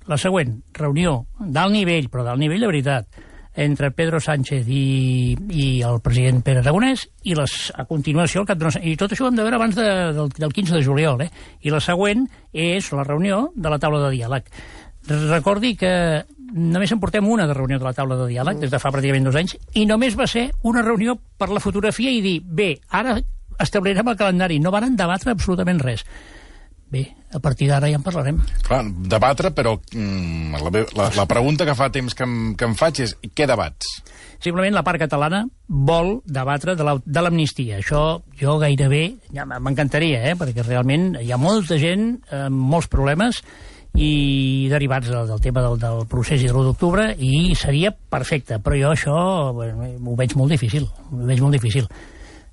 la 0.10 0.17
següent 0.17 0.58
reunió 0.73 1.19
d'alt 1.39 1.75
nivell, 1.75 2.10
però 2.10 2.25
d'alt 2.25 2.41
nivell 2.41 2.65
de 2.65 2.71
veritat 2.71 3.21
entre 3.55 3.91
Pedro 3.91 4.19
Sánchez 4.19 4.67
i, 4.71 5.35
i 5.51 5.65
el 5.83 5.99
president 6.03 6.41
Pere 6.45 6.61
Aragonès 6.63 7.07
i 7.27 7.35
les, 7.35 7.55
a 7.75 7.85
continuació 7.89 8.43
el 8.43 8.47
cap 8.47 8.59
d'una... 8.59 8.79
i 8.83 8.95
tot 8.99 9.11
això 9.11 9.25
ho 9.25 9.31
hem 9.31 9.39
de 9.39 9.43
veure 9.43 9.59
abans 9.59 9.75
de, 9.75 9.87
del, 10.15 10.31
del 10.37 10.53
15 10.55 10.77
de 10.77 10.83
juliol 10.85 11.25
eh? 11.25 11.31
i 11.61 11.73
la 11.73 11.81
següent 11.83 12.23
és 12.53 12.91
la 12.95 13.03
reunió 13.07 13.49
de 13.55 13.73
la 13.73 13.79
taula 13.79 14.05
de 14.05 14.13
diàleg. 14.15 14.47
Recordi 15.11 15.75
que 15.75 15.91
només 16.51 16.91
en 16.91 16.99
portem 17.01 17.27
una 17.27 17.47
de 17.47 17.55
reunió 17.57 17.79
de 17.79 17.87
la 17.87 17.95
taula 17.97 18.17
de 18.19 18.29
diàleg 18.31 18.59
des 18.61 18.71
de 18.71 18.79
fa 18.79 18.91
pràcticament 18.93 19.27
dos 19.27 19.39
anys 19.39 19.57
i 19.75 19.85
només 19.89 20.17
va 20.19 20.27
ser 20.27 20.49
una 20.67 20.83
reunió 20.85 21.17
per 21.37 21.49
la 21.51 21.63
fotografia 21.63 22.11
i 22.11 22.21
dir, 22.23 22.39
bé, 22.43 22.75
ara 22.89 23.17
establirem 23.61 24.07
el 24.07 24.17
calendari. 24.17 24.59
No 24.59 24.71
van 24.73 24.95
debatre 24.95 25.35
absolutament 25.35 25.81
res 25.83 26.05
bé, 26.91 27.06
a 27.32 27.39
partir 27.39 27.69
d'ara 27.69 27.88
ja 27.89 27.95
en 27.95 28.04
parlarem 28.04 28.41
Clar, 28.67 28.82
debatre, 29.08 29.51
però 29.56 29.77
mm, 29.80 30.60
la, 30.60 30.86
la, 30.99 31.10
la 31.15 31.25
pregunta 31.30 31.65
que 31.65 31.75
fa 31.77 31.89
temps 31.93 32.13
que 32.17 32.27
em, 32.27 32.38
que 32.60 32.67
em 32.67 32.75
faig 32.75 32.99
és 33.06 33.15
què 33.36 33.47
debats? 33.47 33.88
Simplement 34.41 34.73
la 34.73 34.84
part 34.84 34.99
catalana 34.99 35.43
vol 35.67 36.15
debatre 36.25 36.73
de 36.75 36.84
la- 36.84 36.97
l'amnistia. 37.21 37.77
Això 37.77 38.21
jo 38.39 38.56
gairebé, 38.60 39.04
ja 39.32 39.45
m'encantaria, 39.45 40.23
eh? 40.32 40.36
perquè 40.36 40.65
realment 40.65 41.15
hi 41.21 41.32
ha 41.32 41.38
molta 41.38 41.77
gent 41.77 42.15
amb 42.34 42.58
molts 42.73 42.89
problemes 42.89 43.43
i 43.95 44.67
derivats 44.71 45.10
del, 45.12 45.27
del 45.27 45.41
tema 45.43 45.62
del, 45.62 45.77
del 45.80 46.06
procés 46.08 46.41
i 46.41 46.47
de 46.47 46.54
l'1 46.54 46.63
d'octubre 46.69 47.10
i 47.19 47.54
seria 47.60 47.91
perfecte, 47.91 48.58
però 48.63 48.77
jo 48.80 48.91
això 48.95 49.15
bueno, 49.54 49.89
ho 50.08 50.15
veig 50.15 50.36
molt 50.39 50.51
difícil, 50.56 50.88
ho 51.12 51.25
veig 51.27 51.41
molt 51.43 51.54
difícil. 51.60 51.88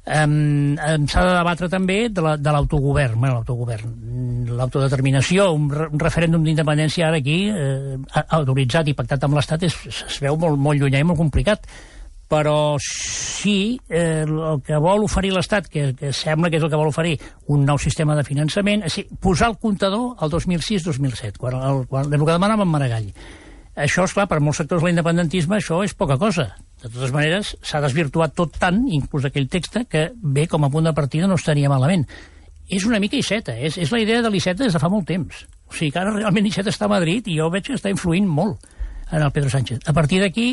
Um, 0.09 0.77
S'ha 1.11 1.21
de 1.27 1.33
debatre 1.37 1.69
també 1.69 1.99
de 2.09 2.23
la- 2.25 2.37
de 2.41 2.53
l'autogovern, 2.55 3.19
bueno, 3.21 3.35
l'autogovern, 3.43 4.47
l'autodeterminació, 4.57 5.51
un, 5.53 5.67
un 5.69 6.01
referèndum 6.01 6.43
d'independència 6.47 7.09
ara 7.11 7.19
aquí, 7.21 7.51
eh, 7.53 7.99
autoritzat 8.39 8.89
i 8.89 8.95
pactat 8.97 9.25
amb 9.29 9.37
l'Estat, 9.37 9.67
es, 9.69 9.77
veu 10.23 10.39
molt, 10.41 10.57
molt 10.59 10.81
llunyà 10.81 11.03
i 11.03 11.05
molt 11.05 11.19
complicat. 11.21 11.67
Però 12.29 12.77
sí, 12.81 13.79
eh, 13.89 14.25
el 14.29 14.61
que 14.65 14.77
vol 14.85 15.05
oferir 15.05 15.31
l'Estat, 15.33 15.69
que, 15.73 15.95
que 15.97 16.13
sembla 16.13 16.51
que 16.53 16.59
és 16.59 16.65
el 16.65 16.69
que 16.69 16.77
vol 16.81 16.91
oferir, 16.91 17.15
un 17.49 17.65
nou 17.65 17.79
sistema 17.81 18.17
de 18.17 18.25
finançament, 18.25 18.85
a 18.85 18.91
dir, 18.93 19.07
posar 19.21 19.49
el 19.53 19.57
comptador 19.61 20.15
al 20.21 20.31
2006-2007, 20.31 21.39
quan, 21.41 21.57
el, 21.57 21.87
quan, 21.89 22.09
el 22.13 22.25
que 22.25 22.33
demanava 22.35 22.65
en 22.65 22.73
Maragall. 22.73 23.09
Això, 23.77 24.05
és 24.05 24.13
clar, 24.13 24.27
per 24.29 24.41
molts 24.45 24.61
sectors 24.61 24.83
de 24.83 24.89
l'independentisme 24.91 25.57
això 25.57 25.81
és 25.85 25.95
poca 25.97 26.19
cosa. 26.21 26.51
De 26.83 26.89
totes 26.89 27.11
maneres, 27.15 27.57
s'ha 27.67 27.81
desvirtuat 27.83 28.35
tot 28.39 28.55
tant, 28.61 28.85
inclús 28.95 29.25
aquell 29.27 29.49
text, 29.51 29.77
que 29.91 30.09
bé, 30.15 30.47
com 30.47 30.65
a 30.65 30.71
punt 30.71 30.87
de 30.87 30.93
partida 30.95 31.27
no 31.27 31.35
estaria 31.35 31.69
malament. 31.73 32.05
És 32.69 32.85
una 32.87 33.01
mica 33.01 33.17
Iceta, 33.17 33.55
és, 33.59 33.79
és 33.81 33.91
la 33.91 33.99
idea 34.03 34.21
de 34.23 34.31
l'Iceta 34.31 34.63
des 34.63 34.75
de 34.77 34.79
fa 34.83 34.91
molt 34.93 35.07
temps. 35.09 35.47
O 35.69 35.75
sigui 35.75 35.91
que 35.91 35.99
ara 36.03 36.13
realment 36.15 36.47
Iceta 36.47 36.71
està 36.71 36.85
a 36.87 36.93
Madrid 36.93 37.27
i 37.27 37.39
jo 37.41 37.49
veig 37.51 37.65
que 37.67 37.75
està 37.75 37.91
influint 37.91 38.29
molt 38.29 38.63
en 39.11 39.23
el 39.25 39.33
Pedro 39.33 39.51
Sánchez. 39.51 39.81
A 39.89 39.95
partir 39.97 40.21
d'aquí, 40.23 40.51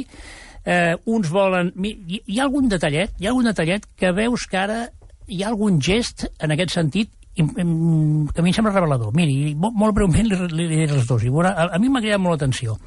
eh, 0.65 0.95
uns 1.05 1.29
volen... 1.29 1.73
Hi, 1.83 2.21
hi 2.25 2.39
ha 2.39 2.45
algun 2.47 2.69
detallet, 2.71 3.11
hi 3.19 3.27
ha 3.27 3.33
algun 3.35 3.45
detallet 3.51 3.85
que 3.99 4.13
veus 4.15 4.47
que 4.49 4.57
ara 4.63 4.79
hi 5.27 5.43
ha 5.43 5.49
algun 5.51 5.77
gest 5.81 6.25
en 6.39 6.55
aquest 6.55 6.71
sentit 6.73 7.11
que 7.35 7.43
a 7.43 8.43
mi 8.45 8.49
em 8.49 8.55
sembla 8.55 8.71
revelador. 8.71 9.11
Miri, 9.13 9.51
mo- 9.59 9.73
molt 9.75 9.93
breument 9.97 10.25
li, 10.29 10.37
li, 10.39 10.53
li 10.55 10.67
diré 10.71 10.87
els 10.95 11.05
dos. 11.09 11.21
I 11.27 11.29
veurà, 11.33 11.51
a, 11.51 11.65
a 11.75 11.79
mi 11.83 11.89
m'ha 11.91 11.99
cridat 12.01 12.21
molt 12.23 12.37
l'atenció. 12.37 12.77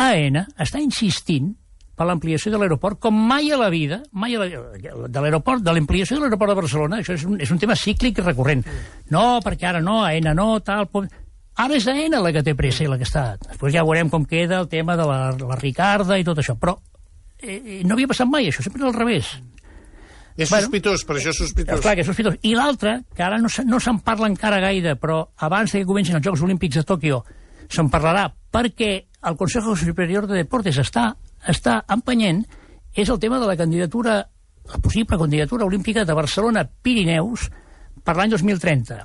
AENA 0.00 0.46
està 0.64 0.80
insistint 0.80 1.52
per 2.02 2.08
l'ampliació 2.10 2.50
de 2.50 2.58
l'aeroport 2.58 2.98
com 2.98 3.14
mai 3.30 3.52
a 3.54 3.56
la 3.60 3.70
vida, 3.70 4.00
mai 4.12 4.34
a 4.34 4.42
la, 4.42 4.48
de 5.06 5.20
l'aeroport, 5.22 5.62
de 5.62 5.72
l'ampliació 5.76 6.18
de 6.18 6.24
l'aeroport 6.26 6.50
de 6.50 6.56
Barcelona, 6.58 6.98
això 6.98 7.14
és 7.14 7.22
un, 7.28 7.38
és 7.40 7.50
un 7.54 7.60
tema 7.62 7.76
cíclic 7.78 8.18
i 8.18 8.24
recurrent. 8.26 8.64
No, 9.14 9.38
perquè 9.44 9.70
ara 9.70 9.80
no, 9.80 10.00
AENA 10.04 10.34
no, 10.34 10.56
tal... 10.66 10.88
pom- 10.90 11.06
Ara 11.62 11.76
és 11.76 11.84
AENA 11.86 12.18
la 12.24 12.30
que 12.32 12.40
té 12.42 12.54
pressa 12.56 12.80
i 12.82 12.86
la 12.88 12.96
que 12.96 13.04
està. 13.04 13.36
Després 13.44 13.74
ja 13.74 13.82
veurem 13.84 14.08
com 14.08 14.22
queda 14.24 14.56
el 14.62 14.70
tema 14.72 14.94
de 14.96 15.04
la, 15.04 15.18
la 15.36 15.56
Ricarda 15.60 16.16
i 16.16 16.24
tot 16.24 16.38
això. 16.40 16.54
Però 16.56 16.78
eh, 17.38 17.58
eh, 17.58 17.80
no 17.84 17.92
havia 17.92 18.08
passat 18.08 18.26
mai, 18.26 18.46
això 18.48 18.64
sempre 18.64 18.86
al 18.88 18.94
revés. 18.96 19.28
És 20.32 20.48
Bueno. 20.48 20.64
sospitós, 20.64 21.04
per 21.04 21.18
això 21.18 21.28
és 21.28 21.36
sospitós. 21.42 21.82
Clar, 21.84 21.92
que 21.94 22.00
és 22.00 22.08
sospitós. 22.08 22.38
I 22.48 22.54
l'altre, 22.56 23.02
que 23.14 23.22
ara 23.22 23.36
no, 23.38 23.50
se- 23.52 23.66
no 23.68 23.78
se'n 23.84 24.00
parla 24.00 24.30
encara 24.32 24.62
gaire, 24.64 24.96
però 24.96 25.26
abans 25.44 25.76
que 25.76 25.84
comencin 25.84 26.16
els 26.16 26.24
Jocs 26.24 26.40
Olímpics 26.48 26.80
de 26.80 26.86
Tòquio 26.88 27.20
se'n 27.68 27.90
parlarà, 27.92 28.30
perquè 28.50 28.90
el 29.28 29.36
Consejo 29.36 29.76
Superior 29.76 30.24
de 30.26 30.40
Deportes 30.40 30.80
està, 30.80 31.10
està 31.48 31.82
empenyent, 31.90 32.44
és 32.94 33.08
el 33.08 33.18
tema 33.18 33.40
de 33.40 33.48
la 33.48 33.56
candidatura, 33.56 34.20
la 34.68 34.78
possible 34.78 35.18
candidatura 35.18 35.66
olímpica 35.66 36.04
de 36.04 36.14
Barcelona-Pirineus 36.14 37.48
per 38.04 38.16
l'any 38.16 38.30
2030 38.34 39.00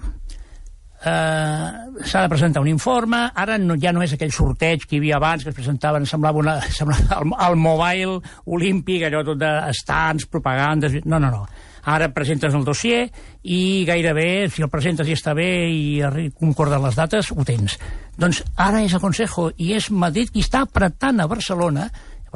eh, 1.06 1.70
s'ha 2.04 2.22
de 2.22 2.30
presentar 2.30 2.62
un 2.62 2.68
informe, 2.68 3.20
ara 3.36 3.58
no, 3.58 3.78
ja 3.80 3.94
no 3.94 4.02
és 4.04 4.14
aquell 4.14 4.34
sorteig 4.34 4.86
que 4.86 4.98
hi 4.98 5.02
havia 5.02 5.18
abans, 5.18 5.44
que 5.44 5.54
es 5.54 5.56
presentaven, 5.56 6.08
semblava, 6.10 6.42
una, 6.42 6.58
semblava 6.74 7.22
el, 7.22 7.34
el 7.50 7.58
mobile 7.62 8.20
olímpic, 8.46 9.08
allò 9.08 9.24
tot 9.26 9.42
d'estants, 9.42 10.28
propagandes... 10.32 11.00
No, 11.06 11.20
no, 11.20 11.32
no. 11.32 11.48
Ara 11.88 12.10
presentes 12.12 12.52
el 12.52 12.66
dossier 12.68 13.06
i 13.48 13.86
gairebé, 13.88 14.50
si 14.52 14.64
el 14.66 14.68
presentes 14.68 15.08
i 15.08 15.16
està 15.16 15.32
bé 15.38 15.48
i 15.72 16.28
concorden 16.36 16.84
les 16.84 16.98
dates, 17.00 17.30
ho 17.32 17.46
tens. 17.48 17.78
Doncs 18.20 18.42
ara 18.60 18.82
és 18.84 18.92
el 18.98 19.00
Consejo 19.00 19.48
i 19.56 19.72
és 19.78 19.88
Madrid 19.96 20.34
qui 20.34 20.44
està 20.44 20.66
apretant 20.66 21.24
a 21.24 21.30
Barcelona, 21.32 21.88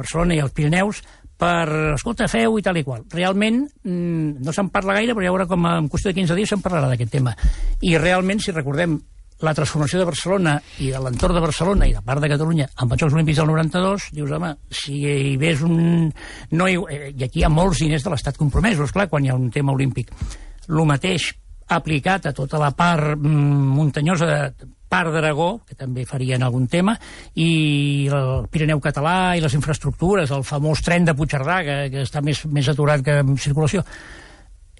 Barcelona 0.02 0.36
i 0.36 0.42
als 0.42 0.54
Pirineus, 0.56 1.02
per, 1.42 1.94
escolta, 1.96 2.28
feu 2.30 2.58
i 2.58 2.62
tal 2.62 2.78
i 2.78 2.84
qual. 2.86 3.06
Realment, 3.10 3.64
mm, 3.82 4.42
no 4.44 4.52
se'n 4.54 4.70
parla 4.70 4.98
gaire, 4.98 5.16
però 5.16 5.26
ja 5.26 5.32
veurà 5.34 5.48
com 5.50 5.66
en 5.66 5.88
qüestió 5.90 6.12
de 6.12 6.20
15 6.20 6.38
dies 6.38 6.52
se'n 6.52 6.62
parlarà 6.62 6.92
d'aquest 6.92 7.10
tema. 7.16 7.34
I 7.82 7.96
realment, 7.98 8.42
si 8.42 8.54
recordem 8.54 9.00
la 9.42 9.54
transformació 9.54 9.98
de 9.98 10.06
Barcelona 10.06 10.54
i 10.78 10.92
de 10.94 11.00
l'entorn 11.02 11.34
de 11.34 11.42
Barcelona 11.42 11.88
i 11.90 11.94
de 11.96 12.02
part 12.06 12.22
de 12.22 12.30
Catalunya 12.30 12.68
amb 12.76 12.94
els 12.94 13.02
Jocs 13.02 13.16
Olímpics 13.16 13.40
del 13.40 13.50
92, 13.50 14.08
dius, 14.14 14.34
home, 14.38 14.52
si 14.70 15.00
hi 15.02 15.36
ves 15.40 15.64
un... 15.66 16.12
No 16.54 16.68
hi... 16.70 16.78
eh, 16.94 17.10
I 17.10 17.26
aquí 17.26 17.42
hi 17.42 17.46
ha 17.48 17.50
molts 17.52 17.82
diners 17.82 18.06
de 18.06 18.12
l'Estat 18.12 18.38
compromesos, 18.38 18.94
clar, 18.94 19.08
quan 19.10 19.26
hi 19.26 19.32
ha 19.32 19.38
un 19.38 19.50
tema 19.50 19.74
olímpic. 19.74 20.12
El 20.68 20.84
mateix 20.86 21.32
aplicat 21.72 22.28
a 22.28 22.34
tota 22.36 22.60
la 22.60 22.70
part 22.76 23.16
mm, 23.16 23.74
muntanyosa 23.74 24.30
de 24.30 24.70
part 24.92 25.08
d'Aragó, 25.14 25.62
que 25.64 25.74
també 25.78 26.04
farien 26.04 26.42
algun 26.44 26.66
tema, 26.68 26.98
i 27.34 28.08
el 28.12 28.44
Pirineu 28.52 28.80
català 28.84 29.32
i 29.38 29.40
les 29.40 29.54
infraestructures, 29.56 30.30
el 30.36 30.44
famós 30.44 30.82
tren 30.84 31.06
de 31.08 31.14
Puigcerdà, 31.16 31.62
que, 31.64 31.76
que 31.94 32.02
està 32.04 32.20
més, 32.24 32.44
més 32.52 32.68
aturat 32.68 33.00
que 33.06 33.16
en 33.24 33.32
circulació. 33.40 33.80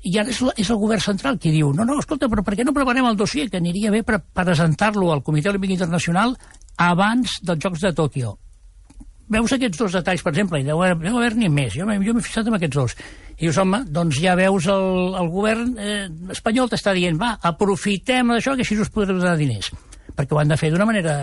I 0.03 0.17
ara 0.19 0.33
és, 0.35 0.41
la- 0.43 0.53
és 0.59 0.69
el 0.75 0.81
govern 0.83 1.01
central 1.01 1.37
qui 1.39 1.53
diu 1.55 1.69
no, 1.73 1.85
no, 1.87 1.97
escolta, 2.03 2.27
però 2.29 2.43
per 2.45 2.57
què 2.59 2.65
no 2.67 2.73
preparem 2.75 3.07
el 3.07 3.17
dossier 3.17 3.47
que 3.49 3.61
aniria 3.63 3.93
bé 3.95 4.01
per 4.03 4.19
presentar-lo 4.35 5.13
al 5.15 5.23
Comitè 5.23 5.49
Olímpic 5.53 5.77
Internacional 5.77 6.35
abans 6.77 7.37
dels 7.47 7.63
Jocs 7.63 7.85
de 7.87 7.93
Tòquio? 7.95 8.33
Veus 9.33 9.53
aquests 9.55 9.79
dos 9.79 9.95
detalls, 9.95 10.21
per 10.27 10.33
exemple, 10.35 10.59
i 10.61 10.67
deu, 10.67 10.83
haver- 10.83 10.99
deu 11.07 11.17
haver-n'hi 11.21 11.49
més, 11.49 11.73
jo, 11.79 11.87
jo 11.87 12.13
m'he 12.19 12.25
fixat 12.27 12.51
en 12.51 12.59
aquests 12.59 12.77
dos. 12.77 12.97
I 13.39 13.47
dius, 13.47 13.57
home, 13.63 13.79
doncs 13.95 14.19
ja 14.21 14.35
veus 14.37 14.67
el, 14.69 15.15
el 15.23 15.31
govern 15.33 15.71
eh, 15.81 16.09
espanyol 16.35 16.69
t'està 16.69 16.93
dient, 16.99 17.17
va, 17.23 17.37
aprofitem 17.55 18.35
d'això 18.35 18.59
que 18.59 18.67
així 18.67 18.77
us 18.83 18.91
podrem 18.93 19.23
donar 19.23 19.39
diners. 19.41 19.71
Perquè 20.17 20.37
ho 20.37 20.43
han 20.43 20.53
de 20.53 20.59
fer 20.61 20.73
d'una 20.73 20.89
manera 20.89 21.17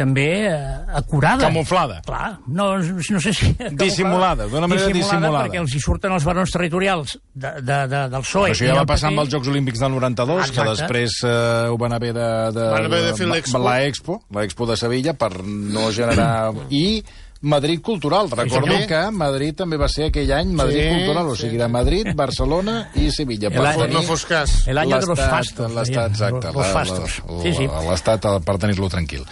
també 0.00 0.26
eh, 0.48 0.54
acurada. 0.96 1.48
Camuflada. 1.48 2.00
Clar, 2.06 2.38
no, 2.48 2.70
no 2.78 3.20
sé 3.20 3.32
si... 3.36 3.50
Dissimulada, 3.82 4.46
d'una 4.48 4.68
manera 4.70 4.92
dissimulada. 4.94 5.44
Perquè 5.44 5.60
els 5.60 5.74
hi 5.76 5.82
surten 5.82 6.14
els 6.16 6.26
barons 6.26 6.54
territorials 6.54 7.16
de, 7.34 7.54
de, 7.60 7.80
de, 7.90 8.04
del 8.14 8.24
PSOE. 8.26 8.54
Això 8.54 8.68
ja 8.68 8.76
va 8.78 8.84
del 8.84 8.92
passar 8.92 9.10
amb 9.12 9.24
els 9.24 9.32
Jocs 9.34 9.50
Olímpics 9.52 9.82
del 9.82 9.96
92, 9.96 10.44
que 10.54 10.62
Exacte. 10.62 10.76
després 10.84 11.18
eh, 11.26 11.72
ho 11.72 11.80
van 11.80 11.96
haver 11.98 12.14
de... 12.16 12.28
de 12.56 12.68
Van 12.76 12.86
haver 12.90 13.02
de 13.08 13.16
fer 13.18 13.28
l'Expo. 13.30 13.64
La 13.66 13.80
Expo, 13.88 14.20
la 14.36 14.46
Expo 14.48 14.70
de 14.70 14.78
Sevilla, 14.80 15.16
per 15.18 15.34
no 15.44 15.90
generar... 15.96 16.30
I 16.84 17.02
Madrid 17.42 17.80
Cultural. 17.80 18.28
Recordo 18.30 18.66
senyor. 18.66 18.86
que 18.86 19.10
Madrid 19.16 19.54
també 19.56 19.78
va 19.80 19.88
ser 19.88 20.10
aquell 20.10 20.30
any 20.32 20.50
Madrid 20.52 20.82
Sí, 20.82 20.88
Cultural, 20.98 21.26
o 21.26 21.36
sigui, 21.36 21.56
de 21.56 21.68
Madrid, 21.68 22.06
Barcelona 22.14 22.90
i 22.94 23.10
Sevilla. 23.10 23.48
El 23.48 23.54
per 23.54 23.66
any- 23.66 23.78
tenir 23.80 23.94
No 23.94 24.02
fos 24.02 24.26
cas. 24.26 24.66
El 24.68 24.76
año 24.76 24.98
de 25.00 25.06
los 25.06 25.18
fastos. 25.18 25.72
L'estat, 25.72 26.10
exacte. 26.10 26.52
Los 26.52 26.66
fastos. 26.66 27.22
la- 27.26 27.42
Sí, 27.42 27.54
sí. 27.54 27.68
L'estat 27.88 28.26
per 28.44 28.58
tenir-lo 28.58 28.88
tranquil. 28.90 29.24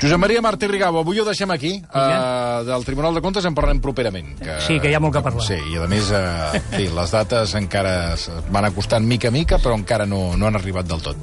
Josep 0.00 0.16
Maria 0.18 0.40
Martí 0.40 0.66
Rigau, 0.68 0.96
avui 0.98 1.18
ho 1.18 1.24
deixem 1.24 1.50
aquí. 1.50 1.82
Uh, 1.92 2.64
del 2.64 2.84
Tribunal 2.84 3.14
de 3.14 3.20
Comptes 3.20 3.44
en 3.44 3.54
parlarem 3.54 3.80
properament. 3.80 4.38
Que, 4.38 4.60
Sí, 4.60 4.78
que 4.80 4.90
hi 4.90 4.94
ha 4.94 5.00
molt 5.00 5.14
que 5.14 5.22
parlar. 5.22 5.42
Sí, 5.44 5.54
i 5.72 5.76
a 5.76 5.86
més, 5.88 6.08
uh, 6.10 6.54
en 6.54 6.62
fi, 6.70 6.86
les 6.88 7.10
dates 7.10 7.54
encara 7.54 8.14
van 8.50 8.64
acostant 8.64 9.04
mica 9.04 9.28
a 9.28 9.30
mica, 9.32 9.58
però 9.58 9.74
encara 9.74 10.06
no, 10.06 10.36
no 10.36 10.46
han 10.46 10.54
arribat 10.54 10.86
del 10.86 11.02
tot. 11.02 11.16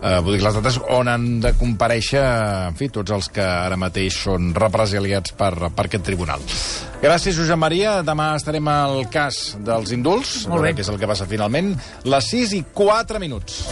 Uh, 0.00 0.18
vull 0.24 0.38
dir, 0.38 0.42
les 0.44 0.54
dates 0.56 0.78
on 0.96 1.10
han 1.12 1.26
de 1.44 1.52
compareixer, 1.60 2.22
en 2.70 2.76
fi, 2.78 2.88
tots 2.88 3.12
els 3.12 3.28
que 3.34 3.44
ara 3.44 3.76
mateix 3.76 4.16
són 4.24 4.54
represaliats 4.56 5.34
per, 5.36 5.52
per 5.76 5.86
aquest 5.90 6.06
tribunal. 6.06 6.40
Gràcies, 7.02 7.36
Josep 7.36 7.60
Maria. 7.60 7.98
Demà 8.06 8.30
estarem 8.38 8.72
al 8.72 9.04
cas 9.12 9.58
dels 9.60 9.92
indults, 9.96 10.46
Molt 10.48 10.64
bé. 10.64 10.74
què 10.74 10.86
és 10.86 10.92
el 10.92 11.00
que 11.00 11.10
passa 11.10 11.28
finalment. 11.28 11.74
Les 12.08 12.32
6 12.32 12.56
i 12.56 12.64
4 12.72 13.20
minuts. 13.20 13.64